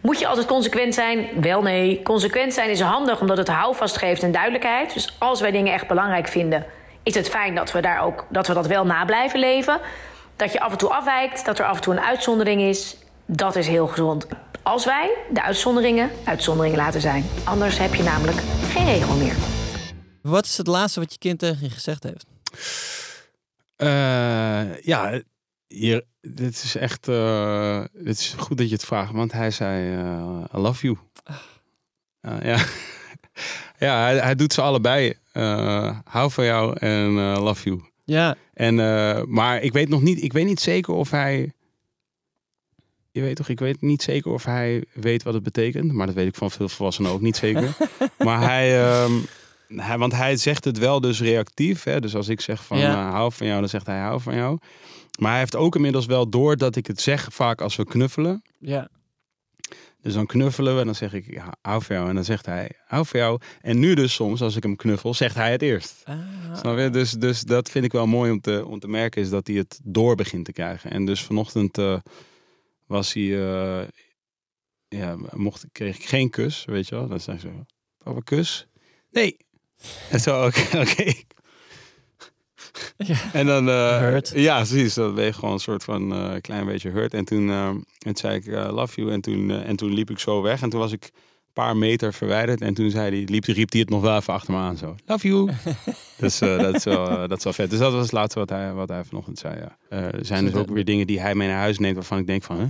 [0.00, 1.28] Moet je altijd consequent zijn?
[1.40, 2.02] Wel nee.
[2.02, 4.94] Consequent zijn is handig omdat het houvast geeft en duidelijkheid.
[4.94, 6.66] Dus als wij dingen echt belangrijk vinden,
[7.02, 9.78] is het fijn dat we, daar ook, dat, we dat wel na blijven leven.
[10.36, 12.96] Dat je af en toe afwijkt, dat er af en toe een uitzondering is.
[13.30, 14.26] Dat is heel gezond.
[14.62, 17.24] Als wij de uitzonderingen uitzonderingen laten zijn.
[17.44, 18.36] Anders heb je namelijk
[18.70, 19.34] geen regel meer.
[20.22, 22.26] Wat is het laatste wat je kind tegen je gezegd heeft?
[23.76, 25.20] Eh, ja,
[25.66, 27.08] hier, dit is echt.
[27.08, 30.98] eh, dit is goed dat je het vraagt, want hij zei: eh, I love you.
[32.20, 32.56] Eh, ja,
[33.86, 35.14] ja hij, hij doet ze allebei.
[35.32, 37.80] Eh, hou van jou en eh, love you.
[38.04, 41.52] Ja, En, eh, maar ik weet nog niet, ik weet niet zeker of hij.
[43.18, 45.92] Je weet toch, ik weet niet zeker of hij weet wat het betekent.
[45.92, 47.76] Maar dat weet ik van veel volwassenen ook niet zeker.
[48.18, 49.12] maar hij, ehm,
[49.68, 51.82] hij, want hij zegt het wel dus reactief.
[51.84, 52.00] Hè?
[52.00, 53.06] Dus als ik zeg van Ja.
[53.06, 54.58] eh, hou van jou, dan zegt hij hou van jou.
[55.18, 58.42] Maar hij heeft ook inmiddels wel door dat ik het zeg vaak als we knuffelen.
[58.58, 58.88] Ja.
[60.02, 62.08] Dus dan knuffelen we en dan zeg ik ja, hou van jou.
[62.08, 63.40] En dan zegt hij hou van jou.
[63.60, 66.02] En nu dus soms, als ik hem knuffel, zegt hij het eerst.
[66.04, 66.16] Ah.
[66.56, 66.90] Snap je?
[66.90, 69.56] Dus, dus dat vind ik wel mooi om te, om te merken, is dat hij
[69.56, 70.90] het door begint te krijgen.
[70.90, 71.96] En dus vanochtend eh,
[72.88, 73.88] was hij, eh,
[74.88, 77.08] ja, mocht, kreeg ik geen kus, weet je wel.
[77.08, 77.64] Dan zei ik zo,
[78.04, 78.66] papa, kus?
[79.10, 79.36] Nee.
[80.10, 81.12] En zo, oké.
[82.96, 83.32] Ja.
[83.32, 84.28] En dan, eh, Hurt.
[84.34, 84.94] ja, precies.
[84.94, 87.14] Dat ben je gewoon een soort van eh, klein beetje hurt.
[87.14, 89.12] En toen, en toen zei ik, love you.
[89.12, 90.62] En toen, en toen liep ik zo weg.
[90.62, 91.10] En toen was ik
[91.58, 92.60] paar meter verwijderd.
[92.60, 94.76] En toen zei hij, liep, riep hij het nog wel even achter me aan.
[94.76, 95.50] Zo, love you.
[96.18, 97.70] dus eh, dat, is wel, eh, dat is wel vet.
[97.70, 99.76] Dus dat was het laatste wat hij, wat hij vanochtend zei, ja.
[99.88, 101.94] Eh, er zijn dus ook weer dingen die hij mee naar huis neemt...
[101.94, 102.68] waarvan ik denk van, huh?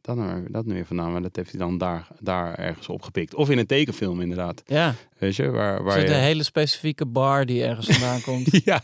[0.00, 1.12] Dat nou, dat nu weer vandaan.
[1.12, 3.34] Maar dat heeft hij dan daar, daar ergens opgepikt.
[3.34, 4.62] Of in een tekenfilm inderdaad.
[4.66, 6.06] Ja, Weet je, waar, waar je...
[6.06, 8.48] de hele specifieke bar die ergens vandaan komt.
[8.64, 8.82] Ja,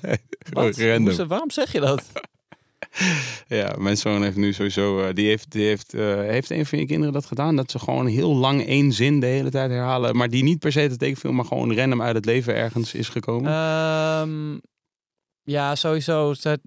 [0.50, 0.76] Wat?
[1.26, 2.10] waarom zeg je dat?
[3.46, 5.00] Ja, mijn zoon heeft nu sowieso.
[5.00, 7.56] eh, die heeft, die heeft, eh, heeft een van je kinderen dat gedaan?
[7.56, 10.16] Dat ze gewoon heel lang één zin de hele tijd herhalen.
[10.16, 13.08] Maar die niet per se de tekenfilm, maar gewoon random uit het leven ergens is
[13.08, 13.52] gekomen.
[13.52, 14.58] Ehm,
[15.42, 16.34] ja, sowieso.
[16.34, 16.58] Zij,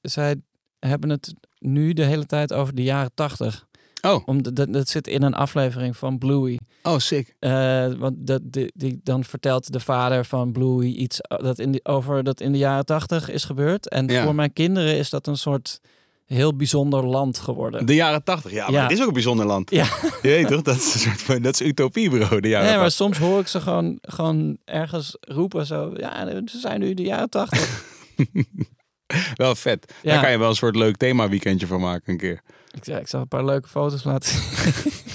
[0.00, 0.36] zij
[0.78, 3.67] hebben het nu de hele tijd over de jaren tachtig.
[4.02, 6.58] Oh, Om dat, dat zit in een aflevering van Bluey.
[6.82, 7.34] oh, sick.
[7.38, 11.70] Eh, want dat, die, die, dan vertelt de vader van Bluey iets eh, dat in
[11.70, 13.88] die, over dat in de jaren tachtig is gebeurd.
[13.88, 14.24] En Ja.
[14.24, 15.80] voor mijn kinderen is dat een soort
[16.26, 17.86] heel bijzonder land geworden.
[17.86, 18.82] De jaren tachtig, ja, maar Ja.
[18.82, 19.70] het is ook een bijzonder land.
[19.70, 19.84] Ja.
[20.22, 22.76] Je weet toch, dat is een soort van, dat is utopie, bro, de jaren Nee,
[22.76, 22.92] maar 80.
[22.92, 25.92] soms hoor ik ze gewoon, gewoon ergens roepen zo.
[25.96, 27.84] Ja, ze zijn nu de jaren tachtig.
[29.34, 29.92] Wel vet.
[30.02, 30.12] Ja.
[30.12, 32.40] Daar kan je wel een soort leuk thema weekendje van maken een keer.
[32.70, 34.92] ik, ja, ik zal een paar leuke foto's laten zien.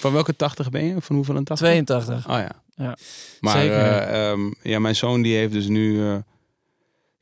[0.00, 1.00] Van welke tachtig ben je?
[1.00, 1.68] Van hoeveel een tachtig?
[1.68, 2.28] 82.
[2.28, 2.62] Oh ja.
[2.74, 2.96] Ja.
[3.40, 3.76] Maar Zeker.
[3.76, 6.16] eh, ehm, ja, mijn zoon die heeft dus nu, eh,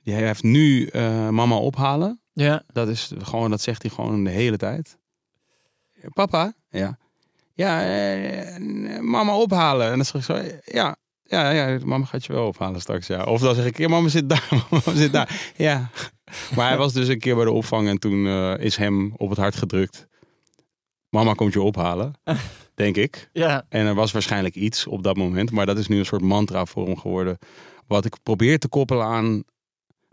[0.03, 2.21] die heeft nu eh, mama ophalen.
[2.33, 2.63] Ja.
[2.73, 4.99] Dat is gewoon, dat zegt hij gewoon de hele tijd.
[6.13, 6.55] Papa?
[6.71, 6.99] Ja.
[7.55, 9.91] Ja, eh, mama ophalen.
[9.91, 13.25] En dan zeg ik zo, ja, ja, ja, mama gaat je wel ophalen straks, ja.
[13.25, 15.53] Of dan zeg ik, ja, mama zit daar, mama zit daar.
[15.57, 15.91] Ja.
[16.57, 19.29] Maar hij was dus een keer bij de opvang en toen eh, is hem op
[19.29, 20.07] het hart gedrukt.
[21.09, 22.13] Mama komt je ophalen,
[22.75, 23.31] denk ik.
[23.33, 23.67] Ja.
[23.69, 25.51] En er was waarschijnlijk iets op dat moment.
[25.51, 27.39] Maar dat is nu een soort mantra voor hem geworden.
[27.87, 29.43] Wat ik probeer te koppelen aan,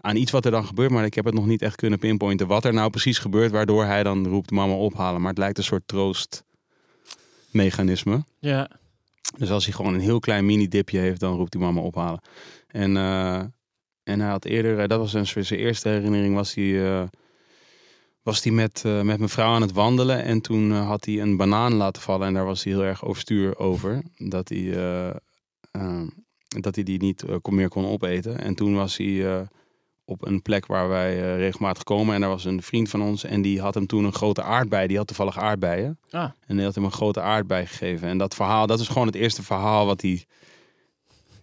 [0.01, 0.91] aan iets wat er dan gebeurt.
[0.91, 2.47] Maar ik heb het nog niet echt kunnen pinpointen.
[2.47, 3.51] Wat er nou precies gebeurt.
[3.51, 5.21] Waardoor hij dan roept mama ophalen.
[5.21, 8.23] Maar het lijkt een soort troostmechanisme.
[8.39, 8.69] Ja.
[9.37, 11.19] Dus als hij gewoon een heel klein mini dipje heeft.
[11.19, 12.21] Dan roept hij mama ophalen.
[12.67, 13.39] En, eh,
[14.03, 14.79] en hij had eerder.
[14.79, 16.35] eh, Dat was zijn eerste herinnering.
[16.35, 16.85] Was hij...
[16.91, 17.03] eh,
[18.21, 20.23] was hij met, met mijn vrouw aan het wandelen.
[20.23, 22.27] En toen had hij een banaan laten vallen.
[22.27, 24.01] En daar was hij heel erg overstuur over.
[24.17, 25.09] Dat hij, eh,
[25.71, 26.01] eh,
[26.47, 28.39] dat hij die niet meer kon opeten.
[28.39, 29.47] En toen was hij
[30.05, 32.15] op een plek waar wij eh, regelmatig komen.
[32.15, 33.23] En daar was een vriend van ons.
[33.23, 34.87] En die had hem toen een grote aardbei.
[34.87, 35.99] Die had toevallig aardbeien.
[36.09, 36.29] Ah.
[36.47, 38.07] En die had hem een grote aardbei gegeven.
[38.07, 40.25] En dat verhaal, dat is gewoon het eerste verhaal wat hij...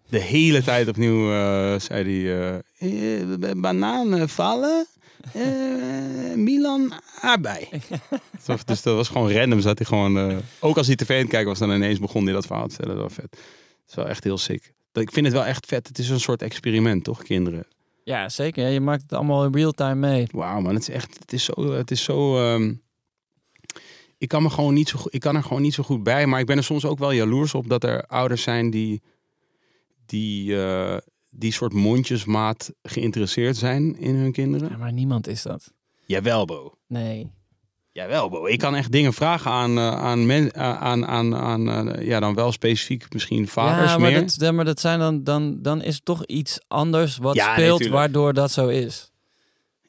[0.08, 2.62] De hele tijd opnieuw eh, zei hij...
[2.78, 4.86] eh, bananen vallen...
[6.34, 7.68] Milan aardbei.
[8.66, 9.60] Dus dat was gewoon random.
[9.60, 12.32] Zat hij gewoon, ook als hij tv aan het kijken was, dan ineens begon hij
[12.32, 12.94] dat verhaal te stellen.
[12.94, 13.30] Dat was vet.
[13.30, 13.40] Dat
[13.88, 14.72] is wel echt heel sick.
[14.92, 15.88] Ik vind het wel echt vet.
[15.88, 17.66] Het is een soort experiment, toch, kinderen?
[18.10, 18.68] Ja, zeker.
[18.68, 20.26] Je maakt het allemaal in real time mee.
[20.32, 20.74] Wauw, man.
[20.74, 22.36] Het is echt, het is zo, het is zo.
[22.36, 22.74] ehm,
[24.18, 26.26] ik kan me gewoon niet zo goed, ik kan er gewoon niet zo goed bij.
[26.26, 29.02] Maar ik ben er soms ook wel jaloers op dat er ouders zijn die,
[30.06, 30.96] die, eh,
[31.30, 34.68] die soort mondjesmaat geïnteresseerd zijn in hun kinderen.
[34.70, 35.72] Ja, maar niemand is dat.
[36.06, 36.74] Jawel, Bo.
[36.86, 37.30] Nee.
[38.00, 38.46] Jawel, Bo.
[38.46, 42.34] Ik kan echt dingen vragen aan, eh, aan, men, aan, aan, aan eh, ja, dan
[42.34, 44.20] wel specifiek misschien vaders ja, maar meer.
[44.20, 47.54] dat, ja, maar dat zijn dan, dan, dan is toch iets anders wat Ja, nee,
[47.54, 49.10] speelt waardoor dat zo is.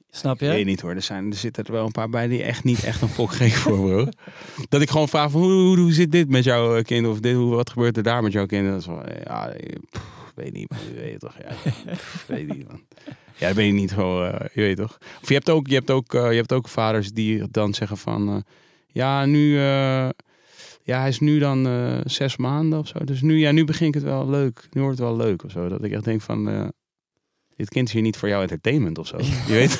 [0.09, 0.45] Snap je?
[0.45, 2.63] Ik weet niet hoor, er, zijn, er zitten er wel een paar bij die echt
[2.63, 4.07] niet echt een fok geven voor, bro.
[4.69, 7.07] Dat ik gewoon vraag van, hoe, hoe, hoe zit dit met jouw eh, kind?
[7.07, 8.67] Of dit, hoe, wat gebeurt er daar met jouw kind?
[8.67, 10.03] Dat is wel, ja, eh, pff,
[10.41, 10.79] weet niet, man.
[10.93, 11.35] Je weet toch?
[11.37, 11.71] Ja,
[12.35, 12.81] weet niet, man.
[13.37, 14.97] Ja, dan ben je niet gewoon, eh, je weet toch?
[15.21, 17.97] Of je hebt ook, je hebt ook, eh, je hebt ook vaders die dan zeggen
[17.97, 18.35] van, eh,
[18.87, 19.59] ja, nu,
[20.83, 21.67] ja, hij is nu dan
[22.05, 22.99] zes maanden of zo.
[22.99, 24.67] Dus nu, ja, nu begin ik het wel leuk.
[24.71, 25.67] Nu wordt het wel leuk of zo.
[25.67, 26.71] Dat ik echt denk van,
[27.55, 29.17] dit kind is hier niet voor jouw entertainment of zo.
[29.17, 29.71] Je weet?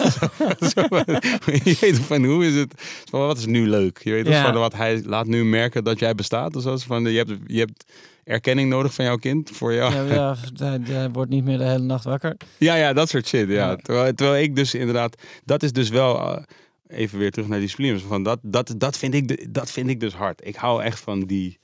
[0.71, 0.81] Zo,
[1.69, 2.73] je weet van hoe is het?
[3.09, 3.99] Van, wat is nu leuk?
[4.03, 4.43] Je weet Ja.
[4.43, 6.55] van wat hij laat nu merken dat jij bestaat.
[6.55, 6.77] of zo.
[6.77, 7.91] Van, je, hebt, je hebt
[8.23, 9.93] erkenning nodig van jouw kind voor jou.
[9.93, 12.37] Ja, ja, hij, hij wordt niet meer de hele nacht wakker.
[12.57, 13.49] Ja, ja, dat soort shit.
[13.49, 13.75] Ja.
[13.75, 16.43] Terwijl, terwijl ik dus inderdaad, dat is dus wel, eh,
[16.87, 18.01] even weer terug naar die spleens.
[18.01, 20.47] Van dat, dat, dat, vind ik, dat vind ik dus hard.
[20.47, 21.59] Ik hou echt van die,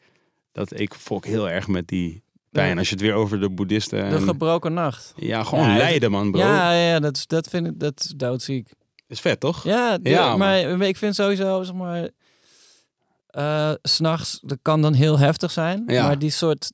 [0.51, 2.77] dat ik fok heel erg met die, pijn.
[2.77, 4.09] Als je het weer over de boeddhisten...
[4.09, 5.13] De en- gebroken nacht.
[5.15, 6.41] ja, gewoon Ja, lijden, man, bro.
[6.41, 8.69] Ja, ja dat, dat vind ik dat is doodziek.
[9.07, 9.63] Is vet, toch?
[9.63, 12.09] Ja, de- Ja, maar ik vind sowieso, zeg maar,
[13.27, 16.05] eh, s s'nachts, dat kan dan heel heftig zijn, Ja.
[16.07, 16.71] maar die soort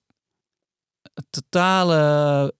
[1.29, 2.53] totale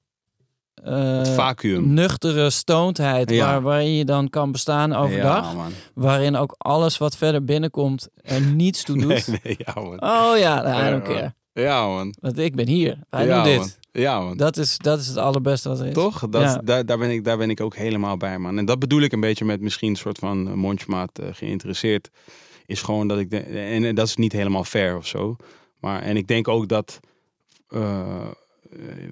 [0.84, 1.94] eh, Het vacuüm.
[1.94, 3.46] nuchtere stoondheid, Ja.
[3.46, 8.42] waar, waarin je dan kan bestaan overdag, Ja, waarin ook alles wat verder binnenkomt er
[8.42, 9.28] niets toe doet.
[9.28, 10.02] Nee, nee, ja, man.
[10.04, 11.34] Oh ja, nou, I don't Ja, care.
[11.54, 12.14] Ja, man.
[12.20, 13.00] Want ik ben hier.
[13.10, 13.58] Wij ja, doen dit.
[13.60, 13.70] Man.
[13.92, 14.38] Ja, man.
[14.38, 15.94] Dat is, dat is het allerbeste wat er is.
[15.94, 16.30] Toch?
[16.30, 16.58] Dat, Ja.
[16.64, 18.58] daar, daar, ben ik, daar ben ik ook helemaal bij, man.
[18.58, 22.10] En dat bedoel ik een beetje met misschien een soort van eh, mondjesmaat eh, geïnteresseerd.
[22.66, 23.30] Is gewoon dat ik...
[23.30, 25.36] De, en, en dat is niet helemaal fair of zo.
[25.80, 27.00] Maar, en ik denk ook dat...
[27.68, 28.28] eh,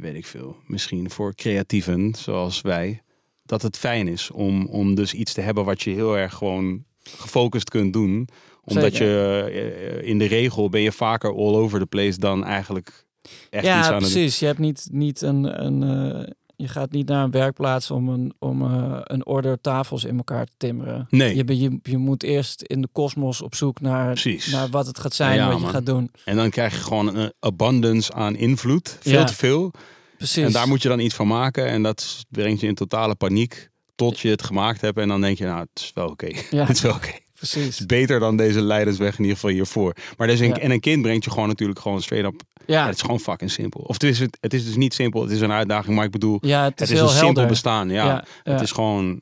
[0.02, 0.56] weet ik veel.
[0.66, 3.02] Misschien voor creatieven zoals wij...
[3.46, 6.84] Dat het fijn is om, om dus iets te hebben wat je heel erg gewoon
[7.04, 8.28] gefocust kunt doen.
[8.64, 9.08] Omdat Zeker.
[9.08, 9.44] je
[10.02, 13.06] eh, in de regel ben je vaker all over the place dan eigenlijk
[13.50, 14.40] echt iets ja, aan het precies.
[14.40, 15.84] Je hebt niet, niet een, een
[16.16, 20.18] eh, je gaat niet naar een werkplaats om een, om eh, een order tafels in
[20.18, 21.08] elkaar te timmeren.
[21.10, 21.36] Nee.
[21.36, 24.48] Je, je, je moet eerst in de kosmos op zoek naar, Precies.
[24.52, 26.12] naar wat het gaat zijn, Ja, wat je gaat doen.
[26.26, 28.98] En dan krijg je gewoon een abundance aan invloed.
[29.00, 29.24] Veel Ja.
[29.24, 29.72] te veel.
[30.18, 30.46] Precies.
[30.46, 31.66] En daar moet je dan iets van maken.
[31.68, 33.70] En dat brengt je in totale paniek.
[33.96, 34.98] Tot je het gemaakt hebt.
[34.98, 36.28] En dan denk je, nou, het is wel oké.
[36.52, 36.66] Ja.
[36.68, 37.12] het is wel oké.
[37.50, 37.86] Precies.
[37.86, 39.96] beter dan deze leidersweg in ieder geval hiervoor.
[40.18, 42.42] Maar dus een, en een kind brengt je gewoon natuurlijk gewoon straight up.
[42.66, 43.82] Ja, het is gewoon fucking simpel.
[43.82, 45.22] Of het is, het, het is dus niet simpel.
[45.22, 45.96] Het is een uitdaging.
[45.96, 47.90] Maar ik bedoel, ja het het is, heel een simpel bestaan.
[47.90, 49.22] Ja, Het is gewoon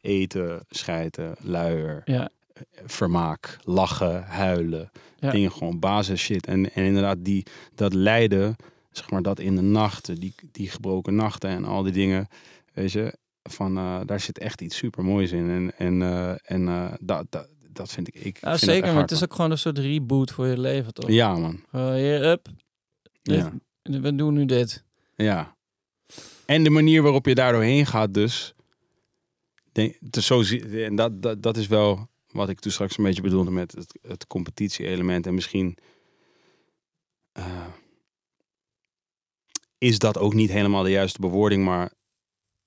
[0.00, 2.28] eten, schijten, luier, ja.
[2.86, 4.90] vermaak, lachen, huilen.
[5.18, 5.30] Ja.
[5.30, 6.46] Dingen gewoon basis shit.
[6.46, 8.56] En, en inderdaad, die, dat lijden,
[8.90, 12.28] zeg maar, dat in de nachten, die, die gebroken nachten en al die dingen,
[12.72, 15.50] weet je, van eh, daar zit echt iets super moois in.
[15.50, 18.14] En, en, eh, en eh, dat, dat, dat vind ik.
[18.14, 20.58] ik Ja, vind zeker, maar hard, het is ook gewoon een soort reboot voor je
[20.60, 21.10] leven, toch?
[21.10, 21.64] Ja, man.
[21.72, 22.48] Uh, hier, up.
[23.22, 23.52] Ja.
[23.82, 24.84] We doen nu dit.
[25.16, 25.56] ja.
[26.46, 28.54] En de manier waarop je daar doorheen gaat, dus.
[29.72, 32.98] Denk, het is zo, zie- en dat, dat, dat is wel wat ik toen straks
[32.98, 35.26] een beetje bedoelde met het, het competitie-element.
[35.26, 35.76] En misschien
[37.32, 37.66] eh,
[39.78, 41.92] is dat ook niet helemaal de juiste bewoording, maar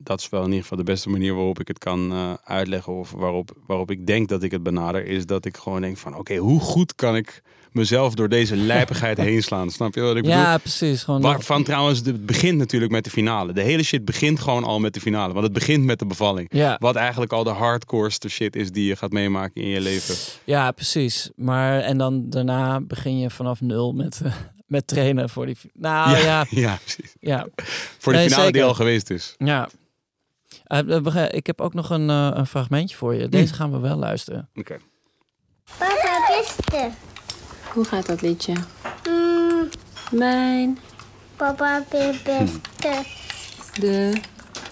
[0.04, 2.94] dat is wel in ieder geval de beste manier waarop ik het kan eh, uitleggen.
[2.94, 5.06] Of waarop, waarop ik denk dat ik het benader.
[5.06, 9.18] Is dat ik gewoon denk van oké, hoe goed kan ik mezelf door deze lijpigheid
[9.18, 9.70] heen slaan?
[9.70, 10.38] Snap je wat ik bedoel?
[10.38, 11.04] Ja, precies.
[11.04, 13.54] Gewoon Waarvan trouwens, het begint natuurlijk met de finale.
[13.54, 15.34] De hele shit begint gewoon al met de finale.
[15.34, 16.48] Want het begint met de bevalling.
[16.52, 20.16] ja, Wat eigenlijk al de hardcoreste shit is die je gaat meemaken in je leven.
[20.44, 21.30] ja, precies.
[21.36, 24.34] Maar en dan daarna begin je vanaf nul met, eh,
[24.68, 25.58] met trainen voor die.
[25.74, 27.16] Nou ja, ja precies.
[27.20, 27.48] ja,
[27.98, 29.36] Voor de Nee, finale die al geweest is.
[29.38, 29.70] ja.
[30.72, 33.30] Eh, eh, ik heb ook nog een, eh, een fragmentje voor je.
[33.30, 34.50] Deze gaan we wel luisteren.
[34.56, 34.78] Oké.
[35.78, 36.90] Papa, beste.
[37.74, 38.54] Hoe gaat dat liedje?
[39.10, 39.70] Mm,
[40.12, 40.80] Mijn,
[41.36, 43.04] papa, de beste.
[43.80, 44.22] de,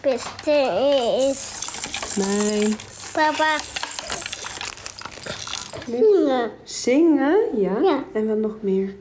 [0.02, 0.52] Beste
[1.30, 1.68] is
[2.18, 2.76] mijn.
[3.14, 3.58] papa.
[5.86, 6.50] Ja.
[6.64, 7.80] Zingen, ja.
[7.82, 8.04] Ja.
[8.14, 8.96] En wat nog meer?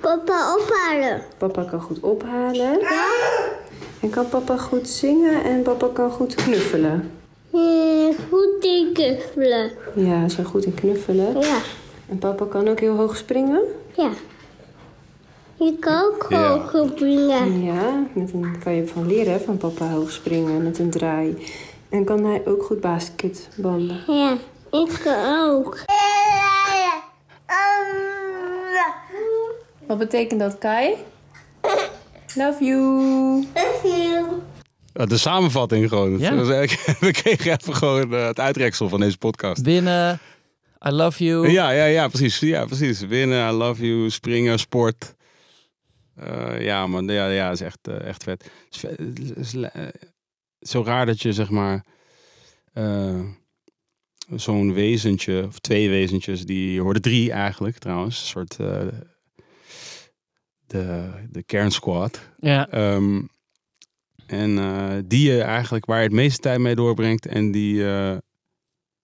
[0.00, 1.22] Papa ophalen.
[1.38, 2.78] Papa kan goed ophalen.
[4.00, 7.10] En kan papa goed zingen en papa kan goed knuffelen.
[7.52, 9.70] Eh, goed knuffelen.
[9.94, 11.40] Ja, ze zijn goed in knuffelen.
[11.40, 11.58] Ja.
[12.08, 13.60] En papa kan ook heel hoog springen.
[13.96, 14.10] Ja.
[15.58, 16.58] Ik kan ook Ja.
[16.58, 17.62] hoog springen.
[17.62, 21.46] Ja, met een, kan je van leren van papa hoog springen met een draai.
[21.88, 24.00] En kan hij ook goed basketballen.
[24.06, 24.32] Ja,
[24.70, 25.78] ik kan ook.
[29.86, 30.94] Wat betekent dat, Kai?
[32.34, 33.46] Love you.
[34.94, 36.18] Uh, De samenvatting gewoon.
[36.18, 36.30] Ja.
[36.30, 39.62] Dat was eigenlijk- We kregen even gewoon eh, het uitreksel van deze podcast.
[39.62, 40.20] Winnen.
[40.86, 41.50] I love you.
[41.50, 42.38] Ja, ja, ja, precies.
[42.40, 43.00] Ja, precies.
[43.00, 45.14] Winnen, I love you, springen, sport.
[46.16, 48.50] Eh, ja, man, ja, ja, is echt, eh, echt vet.
[48.70, 49.82] Is vet- eh,
[50.60, 51.84] zo raar dat je, zeg maar,
[52.72, 53.20] eh,
[54.36, 58.86] zo'n wezentje, of twee wezentjes, die je hoorde drie eigenlijk trouwens, een soort eh,
[60.72, 62.20] de, de kernsquad.
[62.38, 62.68] Ja.
[62.70, 63.20] Ehm,
[64.26, 68.16] en eh, die je eigenlijk waar je het meeste tijd mee doorbrengt en die, eh,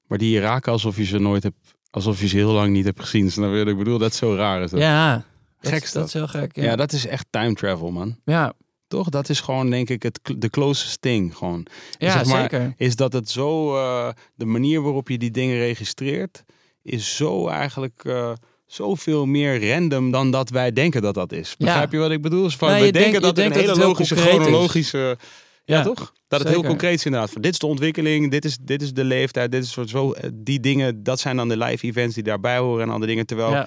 [0.06, 2.84] maar die je raken alsof je ze nooit hebt, alsof je ze heel lang niet
[2.84, 3.30] hebt gezien.
[3.32, 3.98] Snap je wat ik bedoel?
[3.98, 4.62] Dat is zo raar.
[4.62, 4.80] Is dat.
[4.80, 5.14] Ja.
[5.60, 6.06] Dat, Gek is- is dat dat.
[6.08, 6.56] is heel gek.
[6.56, 6.62] Ja.
[6.62, 6.76] Ja.
[6.76, 8.16] dat is echt time travel, man.
[8.24, 8.52] ja.
[8.88, 9.08] Toch?
[9.08, 11.36] Dat is gewoon, denk ik, het, de closest thing.
[11.36, 11.66] Gewoon.
[11.98, 12.74] Ja, zeg maar, zeker.
[12.76, 16.44] Is dat het zo, eh, de manier waarop je die dingen registreert,
[16.82, 18.32] is zo eigenlijk eh,
[18.68, 21.54] zoveel meer random dan dat wij denken dat dat is.
[21.58, 22.42] Begrijp je wat ik bedoel?
[22.42, 25.16] Dus van, we denken dat er een hele het logische, chronologische...
[25.64, 26.12] Ja, Ja, toch?
[26.28, 27.30] Dat het heel concreet is inderdaad.
[27.30, 30.12] Van, dit is de ontwikkeling, dit is, dit is de leeftijd, dit is soort zo,
[30.12, 33.26] eh, die dingen, dat zijn dan de live events die daarbij horen en andere dingen.
[33.26, 33.66] Terwijl Ja.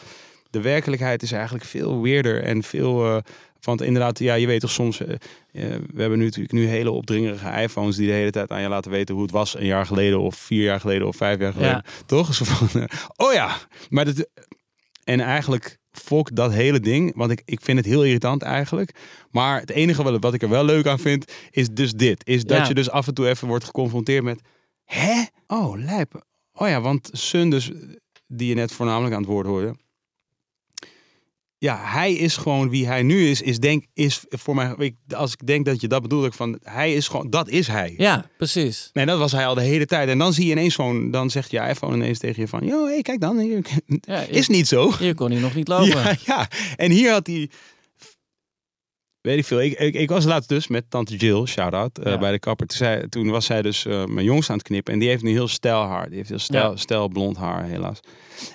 [0.50, 3.18] de werkelijkheid is eigenlijk veel weerder en veel, eh,
[3.62, 5.00] Want inderdaad, ja, je weet toch soms...
[5.02, 5.16] eh,
[5.94, 7.96] we hebben nu natuurlijk nu hele opdringerige iPhones...
[7.96, 10.20] die de hele tijd aan je laten weten hoe het was een jaar geleden...
[10.20, 11.84] of vier jaar geleden of vijf jaar geleden.
[11.86, 12.04] Ja.
[12.06, 12.34] Toch?
[12.36, 13.58] Zo van, oh ja,
[13.90, 14.28] maar dat...
[15.04, 18.92] En eigenlijk fok dat hele ding, want ik, ik vind het heel irritant eigenlijk.
[19.32, 22.28] Maar het enige wat, ik er wel leuk aan vind, is dus dit.
[22.28, 22.68] Is dat Ja.
[22.68, 24.42] je dus af en toe even wordt geconfronteerd met...
[24.86, 25.24] Hè?
[25.48, 26.26] Oh, lijp.
[26.54, 27.72] Oh ja, want Sun dus,
[28.28, 29.76] die je net voornamelijk aan het woord hoorde...
[31.62, 35.46] Ja, hij is gewoon wie hij nu is, is denk, is voor mij, als ik
[35.48, 37.94] denk dat je dat bedoelt, ik van, hij is gewoon, dat is hij.
[37.98, 38.90] Ja, precies.
[38.94, 40.10] Nee, dat was hij al de hele tijd.
[40.10, 42.88] En dan zie je ineens zo'n, dan zegt je iPhone ineens tegen je van, joh,
[42.88, 43.62] hey, kijk dan, hier.
[43.86, 44.92] Ja, is niet zo.
[45.00, 45.88] Hier kon hij nog niet lopen.
[45.90, 46.48] Ja, ja.
[46.76, 47.50] En hier had hij.
[49.22, 49.62] Weet ik veel.
[49.62, 52.18] Ik, ik, ik was laatst dus met tante Jill, shout-out, eh, Ja.
[52.20, 52.68] bij de kapper.
[52.68, 54.94] Toen, zei, toen was zij dus eh, mijn jongste aan het knippen.
[54.94, 56.08] En die heeft nu heel stijl haar.
[56.08, 58.00] Die heeft heel stijl, stijl blond haar, helaas.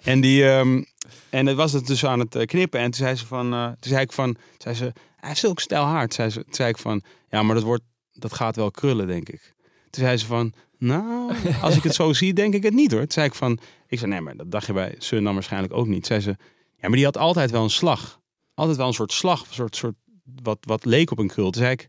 [0.02, 0.48] En die...
[0.48, 0.82] ehm,
[1.30, 2.80] en het was het dus aan het eh, knippen.
[2.80, 3.52] En toen zei ze van...
[3.52, 4.36] eh, toen zei ik van...
[4.58, 4.84] Zei ze,
[5.16, 6.08] hij heeft zulk stijl haar.
[6.08, 7.02] Toen zei, ze, toen zei ik van...
[7.30, 7.82] Ja, maar dat, wordt,
[8.12, 9.54] dat gaat wel krullen, denk ik.
[9.90, 10.52] Toen zei ze van...
[10.78, 13.00] Nou, als ik het zo zie, denk ik het niet hoor.
[13.00, 13.58] Toen zei ik van...
[13.86, 16.06] Ik zei, nee, maar dat dacht je bij Sun dan waarschijnlijk ook niet.
[16.06, 16.36] Zei ze...
[16.76, 18.20] Ja, maar die had altijd wel een slag.
[18.54, 19.40] Altijd wel een soort slag.
[19.40, 19.94] Een soort, soort
[20.42, 21.50] wat, wat leek op een krul.
[21.50, 21.88] Toen zei ik...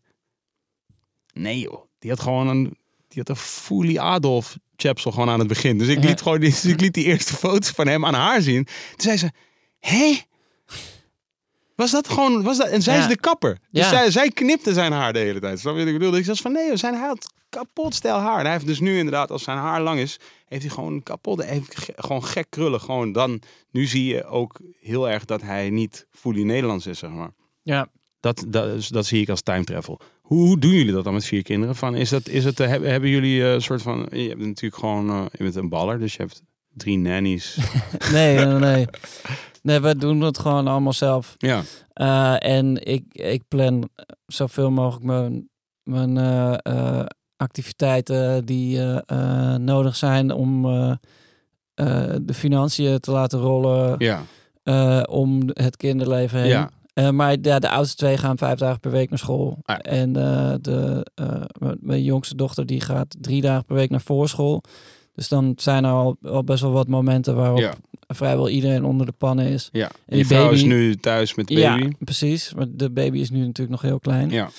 [1.34, 1.86] Nee joh.
[1.99, 2.78] Die had gewoon een...
[3.07, 5.78] Die had een fully Adolf chapsel gewoon aan het begin.
[5.78, 8.41] Dus ik liet gewoon die, dus ik liet die eerste foto's van hem aan haar
[8.41, 8.63] zien.
[8.65, 9.32] Toen zei ze...
[9.80, 10.17] Hé?
[11.75, 12.43] Was dat gewoon...
[12.43, 13.01] Was dat, en zij Ja.
[13.01, 13.57] is de kapper.
[13.71, 13.89] Dus Ja.
[13.89, 15.59] zij, zij knipte zijn haar de hele tijd.
[15.59, 16.15] Snap je wat ik bedoel?
[16.15, 18.38] Ik was van nee, zijn haar had kapot stijl haar.
[18.38, 21.43] En hij heeft dus nu inderdaad, als zijn haar lang is, heeft hij gewoon kapot,
[21.43, 22.82] heeft ge- gewoon gek krullen.
[22.82, 27.09] Gewoon dan, nu zie je ook heel erg dat hij niet fully Nederlands is, zeg
[27.09, 27.30] maar.
[27.61, 27.88] Ja.
[28.19, 29.99] Dat, dat, dat zie ik als time travel.
[30.28, 31.75] Hoe, doen jullie dat dan met vier kinderen?
[31.75, 34.82] Van, is dat, is het, eh, hebben, hebben jullie een soort van, je hebt natuurlijk
[34.82, 36.41] gewoon, eh, je bent een baller, dus je hebt
[36.73, 37.57] drie nannies.
[38.11, 38.88] Nee, nee, nee.
[39.61, 41.36] Nee, we doen het gewoon allemaal zelf.
[41.38, 41.63] ja,
[41.93, 43.89] Eh, en ik, ik plan
[44.25, 45.49] zoveel mogelijk mijn,
[45.84, 47.05] mijn eh, eh,
[47.38, 50.91] activiteiten die eh, eh, nodig zijn om eh,
[51.73, 54.23] eh, de financiën te laten rollen ja,
[54.63, 56.47] eh, om het kinderleven heen.
[56.49, 56.69] ja.
[56.97, 59.57] Eh, maar ja, de oudste twee gaan vijf dagen per week naar school.
[59.65, 59.77] Ah.
[59.81, 61.41] En eh, de, eh,
[61.79, 64.61] mijn- jongste dochter die gaat drie dagen per week naar voorschool.
[65.13, 67.73] Dus dan zijn er al, al best wel wat momenten waarop ja,
[68.07, 69.69] vrijwel iedereen onder de pannen is.
[69.71, 69.89] ja.
[70.05, 71.83] die je vrouw is baby- nu thuis met de baby.
[71.83, 72.53] Ja, precies.
[72.53, 74.29] Maar de baby is nu natuurlijk nog heel klein.
[74.29, 74.49] Ja.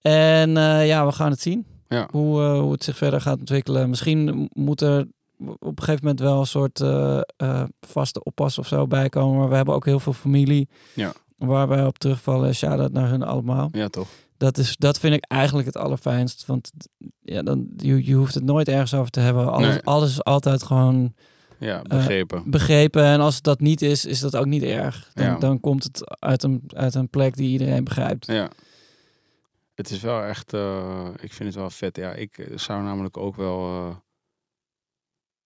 [0.00, 0.50] En
[0.86, 1.66] ja, we gaan het zien.
[1.88, 2.08] Ja.
[2.10, 3.88] Hoe, hoe het zich verder gaat ontwikkelen.
[3.88, 5.06] Misschien moet er
[5.58, 6.82] op een gegeven moment wel een soort
[7.80, 9.38] vaste oppas of zo bij komen.
[9.38, 11.12] Maar we hebben ook heel veel familie Ja.
[11.38, 12.54] Waar wij op terugvallen.
[12.54, 13.68] Shout-out naar hun allemaal.
[13.72, 14.08] ja, toch?
[14.36, 16.46] Dat, is, dat vind ik eigenlijk het allerfijnst.
[16.46, 16.70] Want
[17.20, 19.52] ja, dan, je, je hoeft het nooit ergens over te hebben.
[19.52, 19.82] Alles, Nee.
[19.82, 21.14] alles is altijd gewoon
[21.58, 22.50] Ja, begrepen.
[22.50, 23.04] begrepen.
[23.04, 25.10] En als het dat niet is, is dat ook niet erg.
[25.14, 25.38] Dan, Ja.
[25.38, 28.26] dan komt het uit een, uit een plek die iedereen begrijpt.
[28.26, 28.50] Ja.
[29.74, 31.96] Het is wel echt, eh, ik vind het wel vet.
[31.96, 33.60] Ja, ik eh, zou namelijk ook wel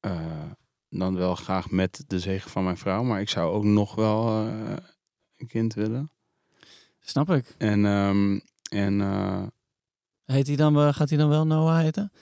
[0.01, 0.51] eh, eh,
[0.89, 4.47] dan wel graag met de zegen van mijn vrouw, maar ik zou ook nog wel
[4.47, 4.77] eh,
[5.43, 6.11] een kind willen.
[7.01, 7.55] Snap ik.
[7.59, 8.39] En, ehm,
[8.71, 9.43] en eh,
[10.25, 12.13] Heet hij dan, gaat hij dan wel Noah heten?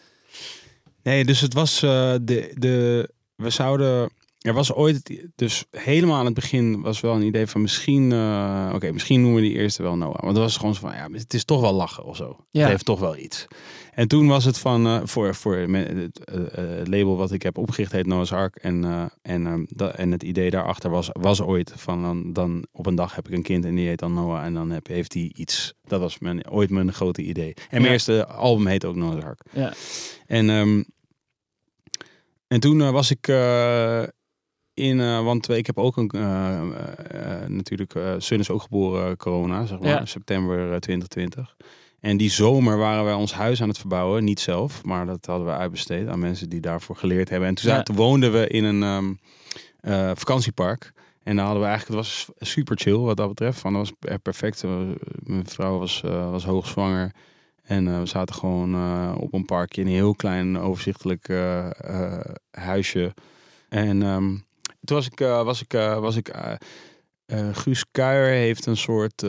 [1.03, 4.11] nee, dus het was de, de, we zouden,
[4.41, 8.71] er was ooit, dus helemaal aan het begin was wel een idee van misschien, eh,
[8.75, 10.21] oké, misschien noemen we die eerste wel Noah.
[10.21, 12.37] Want dat was gewoon zo van, ja, het is toch wel lachen of zo.
[12.51, 12.61] Ja.
[12.61, 13.47] Het heeft toch wel iets.
[13.95, 17.93] En toen was het van, eh, voor, voor het eh, label wat ik heb opgericht
[17.93, 18.57] heet Noah's Ark.
[18.57, 18.85] En,
[19.23, 22.95] en, ehm, dat, en het idee daarachter was, was ooit van, dan, dan op een
[22.95, 24.45] dag heb ik een kind en die heet dan Noah.
[24.45, 25.75] En dan heb, heeft hij iets.
[25.83, 27.55] Dat was mijn, ooit mijn grote idee.
[27.55, 27.91] En mijn Ja.
[27.91, 29.43] eerste album heet ook Noah's Ark.
[29.53, 29.73] Ja.
[30.27, 30.83] En, ehm,
[32.49, 33.29] en toen was ik
[34.81, 36.61] in, eh, want ik heb ook een, eh,
[37.43, 40.05] eh, natuurlijk, Sun is ook geboren corona, zeg maar, Ja.
[40.05, 41.57] september eh, 2020.
[42.01, 45.47] En die zomer waren wij ons huis aan het verbouwen, niet zelf, maar dat hadden
[45.47, 47.49] we uitbesteed aan mensen die daarvoor geleerd hebben.
[47.49, 47.77] En toen, Ja.
[47.77, 49.13] zaten, woonden we in een ehm,
[49.81, 50.93] eh, vakantiepark.
[51.23, 53.59] En daar hadden we eigenlijk, het was super chill wat dat betreft.
[53.61, 54.65] Van, dat was perfect.
[55.23, 57.13] Mijn vrouw was, was hoogzwanger.
[57.63, 58.75] En we zaten gewoon
[59.19, 61.29] op een parkje in een heel klein overzichtelijk
[62.51, 63.15] huisje.
[63.69, 64.37] En ehm,
[64.85, 66.55] toen was ik, eh, was ik, eh, was ik eh,
[67.53, 69.25] Guus Kuijer heeft een soort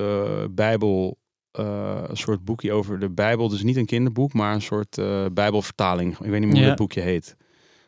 [0.55, 1.17] bijbel,
[1.51, 3.49] een soort boekje over de Bijbel.
[3.49, 4.97] Dus niet een kinderboek, maar een soort
[5.33, 6.11] bijbelvertaling.
[6.19, 6.67] Ik weet niet meer hoe Ja.
[6.67, 7.35] dat boekje heet.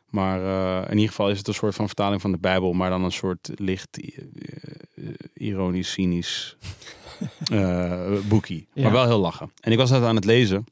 [0.10, 0.40] Maar
[0.86, 3.12] in ieder geval is het een soort van vertaling van de Bijbel, maar dan een
[3.12, 4.00] soort licht
[5.34, 6.58] ironisch, cynisch
[8.30, 8.68] boekie.
[8.74, 8.84] Ja.
[8.84, 9.52] Maar wel heel lachen.
[9.60, 10.66] En ik was dat aan het lezen.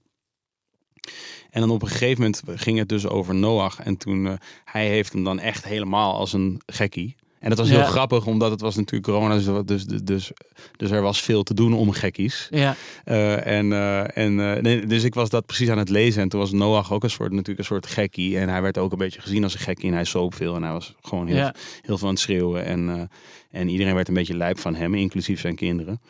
[1.51, 3.79] En dan op een gegeven moment ging het dus over Noach.
[3.79, 4.33] En toen, eh,
[4.65, 7.15] hij heeft hem dan echt helemaal als een gekkie.
[7.39, 7.75] En dat was Ja.
[7.75, 9.35] heel grappig, omdat het was natuurlijk corona.
[9.35, 10.31] Dus, dus, dus,
[10.77, 12.47] dus er was veel te doen om gekkies.
[12.51, 16.21] Ja, Eh, en, eh, en, nee, dus ik was dat precies aan het lezen.
[16.21, 18.37] En toen was Noach ook een soort, natuurlijk een soort gekkie.
[18.37, 19.87] En hij werd ook een beetje gezien als een gekkie.
[19.89, 20.55] En hij soop veel.
[20.55, 21.53] En hij was gewoon heel, ja.
[21.81, 22.65] heel veel aan het schreeuwen.
[22.65, 23.09] En,
[23.51, 26.01] en iedereen werd een beetje lijp van hem, inclusief zijn kinderen.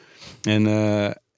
[0.41, 0.65] En,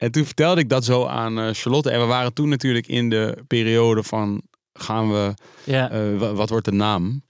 [0.03, 1.89] en toen vertelde ik dat zo aan eh, Charlotte.
[1.91, 4.41] En we waren toen natuurlijk in de periode van...
[4.73, 5.33] gaan we
[5.63, 5.89] ja.
[5.91, 7.21] eh, wa- wat wordt de naam?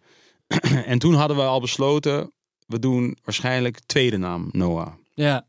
[0.85, 2.31] en toen hadden we al besloten,
[2.67, 4.93] we doen waarschijnlijk tweede naam Noah.
[5.13, 5.45] ja.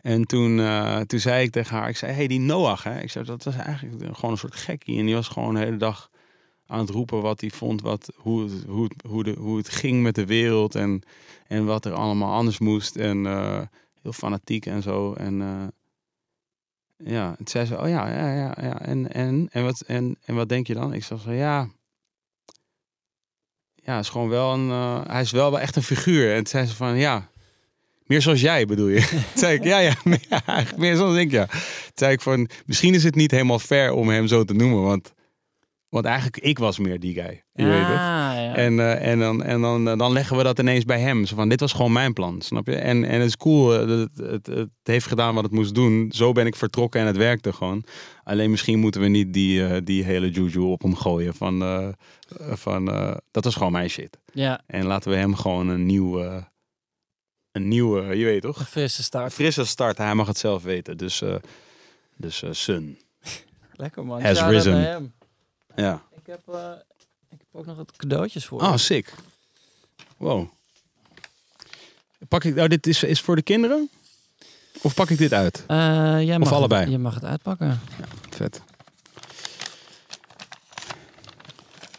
[0.00, 3.00] En toen, eh, toen zei ik tegen haar, ik zei, hey, die Noach, hè?
[3.00, 4.98] Ik zei, dat was eigenlijk gewoon een soort gekkie.
[4.98, 6.10] En die was gewoon de hele dag
[6.66, 9.68] aan het roepen wat hij vond, wat, hoe, het, hoe, het, hoe, de, hoe het
[9.68, 11.02] ging met de wereld en,
[11.46, 12.96] en wat er allemaal anders moest.
[12.96, 13.26] En
[14.02, 15.12] heel fanatiek en zo.
[15.12, 15.48] En eh,
[17.04, 18.80] ja, toen zei ze, oh ja, ja, ja, ja.
[18.80, 20.92] En, en, en, wat, en, en wat denk je dan?
[20.92, 21.68] Ik zei zo, ja...
[23.84, 26.30] Ja, is gewoon wel een, eh, hij is wel, wel echt een figuur.
[26.30, 27.30] En toen zei ze van, ja,
[28.06, 29.06] meer zoals jij bedoel je?
[29.10, 31.46] Toen zei ik, ja, ja, meer, ja, meer zoals ik, ja.
[31.46, 31.60] Toen
[31.94, 35.12] zei ik van, misschien is het niet helemaal fair om hem zo te noemen, want,
[35.92, 37.42] want eigenlijk ik was meer die guy.
[37.52, 37.96] Je weet het.
[37.96, 38.54] Ah, ja.
[38.54, 41.26] En, eh, en, dan, en dan, eh, dan leggen we dat ineens bij hem.
[41.26, 42.74] Zo van, dit was gewoon mijn plan, snap je?
[42.76, 46.12] En, en het is cool, eh, het, het, het heeft gedaan wat het moest doen.
[46.14, 47.84] Zo ben ik vertrokken en het werkte gewoon.
[48.24, 51.34] Alleen misschien moeten we niet die, die hele juju op hem gooien.
[51.34, 51.94] Van,
[52.38, 52.84] van,
[53.30, 54.18] dat was gewoon mijn shit.
[54.32, 56.48] ja, En laten we hem gewoon een nieuwe,
[57.52, 58.58] een nieuwe, je weet toch?
[58.58, 59.32] een frisse Een start.
[59.32, 60.96] frisse start, hij mag het zelf weten.
[60.96, 61.22] Dus,
[62.16, 62.98] dus Sun.
[63.72, 64.22] Lekker man.
[64.22, 65.12] Has risen.
[65.76, 66.02] Ja.
[66.14, 66.70] Ik heb, eh,
[67.30, 68.60] ik heb ook nog wat cadeautjes voor.
[68.62, 68.78] Oh, je.
[68.78, 69.14] sick.
[70.16, 70.48] Wow.
[72.28, 73.90] Pak ik, nou, dit is, is voor de kinderen?
[74.82, 75.64] Of pak ik dit uit?
[75.66, 75.76] Eh,
[76.22, 76.80] jij mag allebei?
[76.82, 77.80] Het, je mag het uitpakken.
[78.30, 78.62] Vet.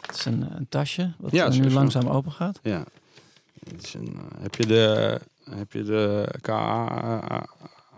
[0.01, 2.59] Het is een, een tasje wat Ja, eh, nu langzaam open gaat.
[2.63, 2.83] Ja.
[3.81, 5.19] Is een, eh, heb je de,
[5.49, 7.45] heb je de KA,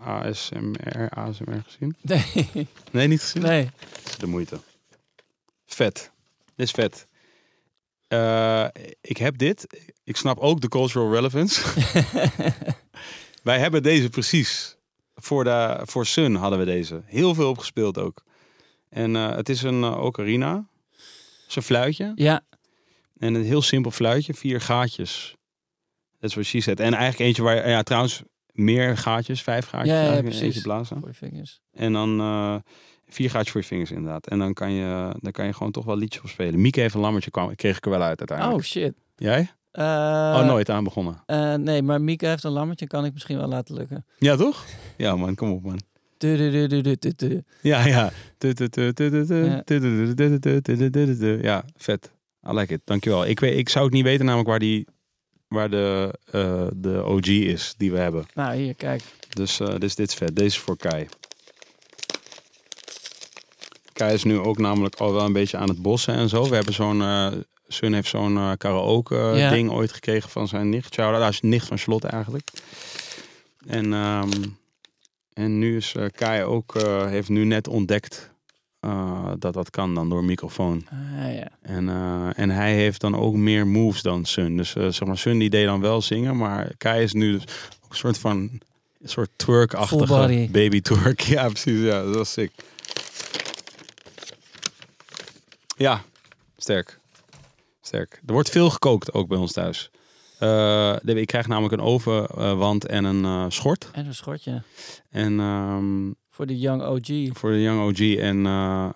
[0.04, 1.96] ASMR, ASMR gezien?
[2.00, 2.48] Nee,
[2.90, 3.42] Nee, niet gezien?
[3.42, 3.70] nee.
[4.02, 4.58] Dat is de moeite.
[5.66, 6.12] Vet.
[6.54, 7.06] Dit is vet.
[8.08, 8.66] Eh,
[9.00, 9.66] ik heb dit.
[10.04, 11.62] Ik snap ook de cultural relevance.
[13.42, 14.76] Wij hebben deze precies.
[15.14, 17.02] Voor, de, voor Sun hadden we deze.
[17.04, 18.24] Heel veel opgespeeld ook.
[18.88, 20.68] En eh, het is een eh, ocarina.
[20.90, 22.12] Het is een fluitje.
[22.14, 22.44] Ja,
[23.18, 24.34] En een heel simpel fluitje.
[24.34, 25.36] Vier gaatjes.
[26.18, 26.80] Dat is wat she said.
[26.80, 27.68] En eigenlijk eentje waar...
[27.68, 29.42] Ja, trouwens, meer gaatjes.
[29.42, 29.94] Vijf gaatjes.
[29.94, 30.40] Ja, precies.
[30.40, 30.98] Eentje blazen.
[31.00, 31.60] voor je vingers.
[31.72, 32.20] En dan
[33.08, 34.26] Vier gaatjes voor je vingers inderdaad.
[34.26, 36.60] En dan kan je, dan kan je gewoon toch wel liedjes op spelen.
[36.60, 38.58] Mieke heeft een lammetje, kwam, kreeg ik er wel uit uiteindelijk.
[38.58, 38.94] Oh shit.
[39.16, 39.50] Jij?
[39.72, 41.22] Oh, nooit aan begonnen.
[41.62, 44.04] Nee, maar Mieke heeft een lammetje, kan ik misschien wel laten lukken.
[44.18, 44.64] Ja, toch?
[44.96, 45.80] Ja man, kom op man.
[47.60, 48.12] Ja, ja.
[51.42, 52.10] Ja, vet.
[52.48, 52.80] I like it.
[52.84, 53.26] Dankjewel.
[53.26, 54.86] Ik, weet, ik zou het niet weten namelijk waar, die,
[55.48, 56.14] waar de,
[56.76, 58.26] de OG is die we hebben.
[58.34, 59.02] Nou, hier, kijk.
[59.28, 60.36] Dus, dus dit is vet.
[60.36, 61.06] Deze is voor Kai.
[63.96, 66.48] Kai is nu ook namelijk al wel een beetje aan het bossen en zo.
[66.48, 67.02] We hebben zo'n...
[67.02, 67.26] eh
[67.68, 69.50] Sun heeft zo'n eh, karaoke Ja.
[69.50, 70.94] ding ooit gekregen van zijn nicht.
[70.94, 71.20] Shout-out.
[71.20, 72.48] Hij is nicht van Charlotte eigenlijk.
[73.66, 74.30] En, ehm,
[75.32, 76.74] en nu is eh, Kai ook...
[77.08, 78.30] heeft nu net ontdekt
[79.38, 80.86] dat dat kan dan door microfoon.
[80.90, 81.48] Ah, ja.
[81.62, 81.88] En,
[82.36, 84.56] en hij heeft dan ook meer moves dan Sun.
[84.56, 87.42] Dus zeg maar, Sun die deed dan wel zingen, maar Kai is nu dus
[87.90, 91.20] een soort van een soort twerk-achtige baby twerk.
[91.34, 91.80] Ja, precies.
[91.80, 92.50] Ja, dat was sick.
[95.76, 96.02] Ja,
[96.56, 97.00] sterk.
[97.80, 98.22] Sterk.
[98.26, 99.90] Er wordt veel gekookt ook bij ons thuis.
[100.38, 103.88] Eh, ik krijg namelijk een ovenwand en een eh, schort.
[103.92, 104.62] En een schortje.
[105.10, 107.36] En ehm, Voor de Young OG.
[107.38, 108.00] voor de Young OG.
[108.18, 108.88] En eh,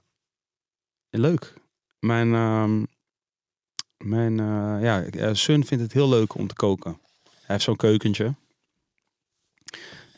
[1.10, 1.54] leuk.
[1.98, 2.84] Mijn, ehm,
[3.96, 7.00] mijn eh, ja, eh, Sun vindt het heel leuk om te koken.
[7.24, 8.34] Hij heeft zo'n keukentje.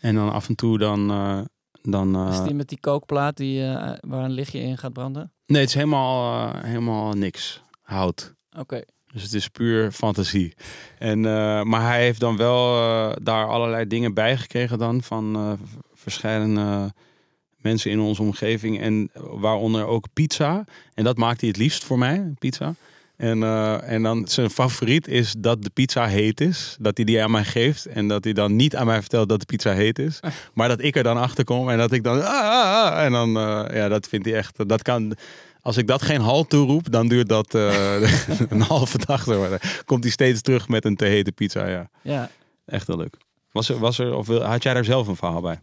[0.01, 1.11] En dan af en toe dan...
[1.11, 1.41] eh,
[1.83, 5.33] dan eh, Is die met die kookplaat die, eh, waar een lichtje in gaat branden?
[5.53, 7.63] Nee, het is helemaal, eh, helemaal niks.
[7.83, 8.35] Hout.
[8.59, 8.83] Oké.
[9.13, 10.55] Dus het is puur fantasie.
[10.99, 15.59] En, eh, maar hij heeft dan wel eh, daar allerlei dingen bij gekregen dan van
[15.95, 16.93] verschillende
[17.57, 18.81] mensen in onze omgeving.
[18.81, 20.65] En waaronder ook pizza.
[20.95, 22.75] En dat maakt hij het liefst voor mij, pizza.
[23.23, 26.77] En, eh, en dan zijn favoriet is dat de pizza heet is.
[26.81, 27.87] Dat hij die aan mij geeft.
[27.87, 30.21] En dat hij dan niet aan mij vertelt dat de pizza heet is.
[30.55, 31.71] Maar dat ik er dan achter kom.
[31.71, 32.23] En dat ik dan...
[32.23, 34.69] Ah, ah, ah, en dan, eh, ja, dat vindt hij echt...
[34.69, 35.15] Dat kan...
[35.61, 37.95] Als ik dat geen halt toeroep, dan duurt dat eh,
[38.51, 39.23] een halve dag.
[39.25, 39.49] Zeg maar.
[39.51, 41.67] Dan komt hij steeds terug met een te hete pizza.
[41.67, 42.31] Ja, Ja.
[42.67, 43.17] echt heel leuk.
[43.53, 45.61] Was er, was er, of had jij daar zelf een verhaal bij?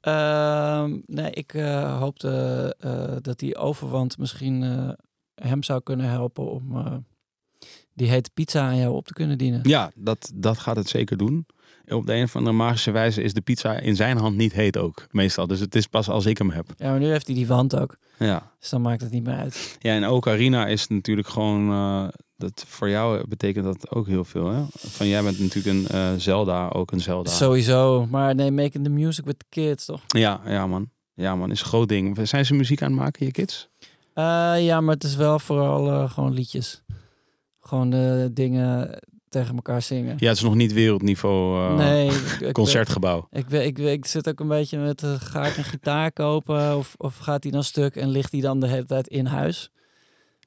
[0.00, 1.52] Ehm, nee, ik
[1.98, 2.76] hoopte
[3.22, 4.94] dat die overwand misschien
[5.48, 6.96] hem zou kunnen helpen om eh,
[7.94, 9.60] die hete pizza aan jou op te kunnen dienen.
[9.62, 11.46] Ja, dat, dat gaat het zeker doen.
[11.88, 14.76] Op de een of andere magische wijze is de pizza in zijn hand niet heet
[14.76, 15.46] ook, meestal.
[15.46, 16.66] Dus het is pas als ik hem heb.
[16.76, 17.96] Ja, maar nu heeft hij die wand ook.
[18.18, 19.76] Ja, Dus dan maakt het niet meer uit.
[19.78, 21.70] ja en Ocarina is natuurlijk gewoon...
[21.70, 24.62] eh, dat voor jou betekent dat ook heel veel, hè?
[24.72, 27.30] Van jij bent natuurlijk een eh, Zelda, ook een Zelda.
[27.30, 28.06] Sowieso.
[28.06, 30.02] Maar nee, making the music with the kids, toch?
[30.06, 30.90] Ja, ja man.
[31.14, 32.28] Ja man, is een groot ding.
[32.28, 33.68] Zijn ze muziek aan het maken, je kids?
[34.20, 36.82] Eh, ja, maar het is wel vooral eh, gewoon liedjes.
[37.60, 37.90] Gewoon
[38.34, 38.98] dingen
[39.28, 40.16] tegen elkaar zingen.
[40.18, 42.10] Ja, het is nog niet wereldniveau eh, nee,
[42.40, 43.28] ik- concertgebouw.
[43.30, 46.94] Ik, ik, ik, ik zit ook een beetje met, ga ik een gitaar kopen of,
[46.96, 49.70] of gaat die dan stuk en ligt die dan de hele tijd in huis?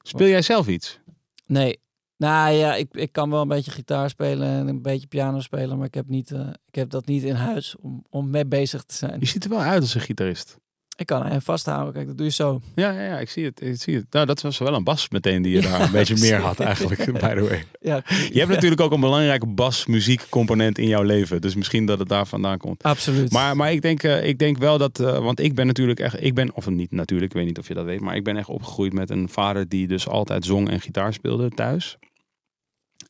[0.02, 0.98] Speel jij zelf iets?
[1.46, 1.82] Nee.
[2.16, 5.76] Nou ja, ik, ik kan wel een beetje gitaar spelen en een beetje piano spelen,
[5.76, 6.30] maar ik heb, niet,
[6.66, 9.20] ik heb dat niet in huis om, om mee bezig te zijn.
[9.20, 10.58] Je ziet er wel uit als een gitarist.
[10.96, 12.60] Ik kan hem vasthouden, kijk, dat doe je zo.
[12.74, 13.60] Ja, ja, ja ik zie het.
[13.60, 14.06] Ik zie het.
[14.10, 17.04] Nou, dat was wel een bas meteen die je daar een beetje meer had eigenlijk,
[17.20, 17.64] by the way.
[17.80, 21.40] Ja, Je hebt natuurlijk ook een belangrijke bas-muziekcomponent in jouw leven.
[21.40, 22.82] Dus misschien dat het daar vandaan komt.
[22.82, 23.32] absoluut.
[23.32, 26.22] Maar, maar ik, denk, eh, ik denk wel dat, eh, want ik ben natuurlijk echt,
[26.22, 28.36] ik ben, of niet natuurlijk, ik weet niet of je dat weet, maar ik ben
[28.36, 31.96] echt opgegroeid met een vader die dus altijd zong en gitaar speelde thuis.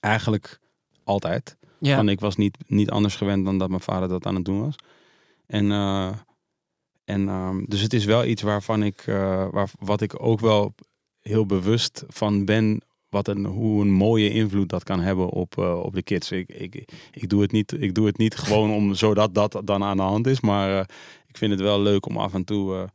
[0.01, 0.59] Eigenlijk
[1.05, 1.57] altijd.
[1.78, 1.97] ja.
[1.97, 4.61] Want ik was niet, niet anders gewend dan dat mijn vader dat aan het doen
[4.61, 4.74] was.
[5.47, 6.11] En, eh,
[7.05, 10.74] en ehm, dus het is wel iets waarvan ik, eh, waar, wat ik ook wel
[11.20, 12.80] heel bewust van ben.
[13.09, 16.30] Wat een, hoe een mooie invloed dat kan hebben op, eh, op de kids.
[16.32, 19.82] Ik, ik, ik, doe het niet, ik doe het niet gewoon om zodat dat dan
[19.82, 20.40] aan de hand is.
[20.40, 20.84] Maar eh,
[21.26, 22.88] ik vind het wel leuk om af en toe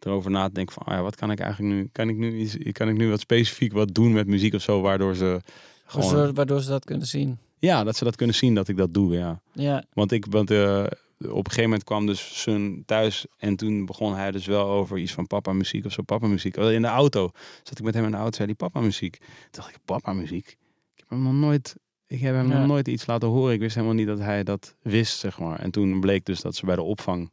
[0.00, 1.88] erover na te denken van, ah ja, wat kan ik eigenlijk nu?
[1.92, 4.80] Kan ik nu, iets, kan ik nu wat specifiek wat doen met muziek of zo,
[4.80, 5.40] waardoor ze
[5.86, 7.38] gewoon, Waardoor, waardoor ze dat kunnen zien.
[7.58, 9.40] ja, dat ze dat kunnen zien dat ik dat doe, ja.
[9.52, 10.84] Ja, Want ik, want eh,
[11.18, 14.98] op een gegeven moment kwam dus zijn thuis en toen begon hij dus wel over
[14.98, 16.56] iets van papa muziek of zo, papa muziek.
[16.56, 17.30] In de auto
[17.62, 19.16] zat ik met hem in de auto, zei hij papa muziek.
[19.18, 20.46] Toen dacht ik, papa muziek?
[20.94, 22.58] Ik heb hem nog nooit, ik heb hem Ja.
[22.58, 23.54] nog nooit iets laten horen.
[23.54, 25.58] Ik wist helemaal niet dat hij dat wist, zeg maar.
[25.60, 27.30] En toen bleek dus dat ze bij de opvang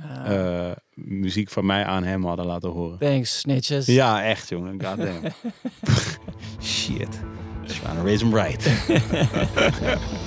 [0.00, 2.98] Ah, eh, muziek van mij aan hem hadden laten horen.
[2.98, 3.86] thanks, snitches.
[3.86, 5.20] Ja, echt jongen, goddamn.
[6.62, 7.20] Shit.
[7.66, 8.62] Trying to raise him right.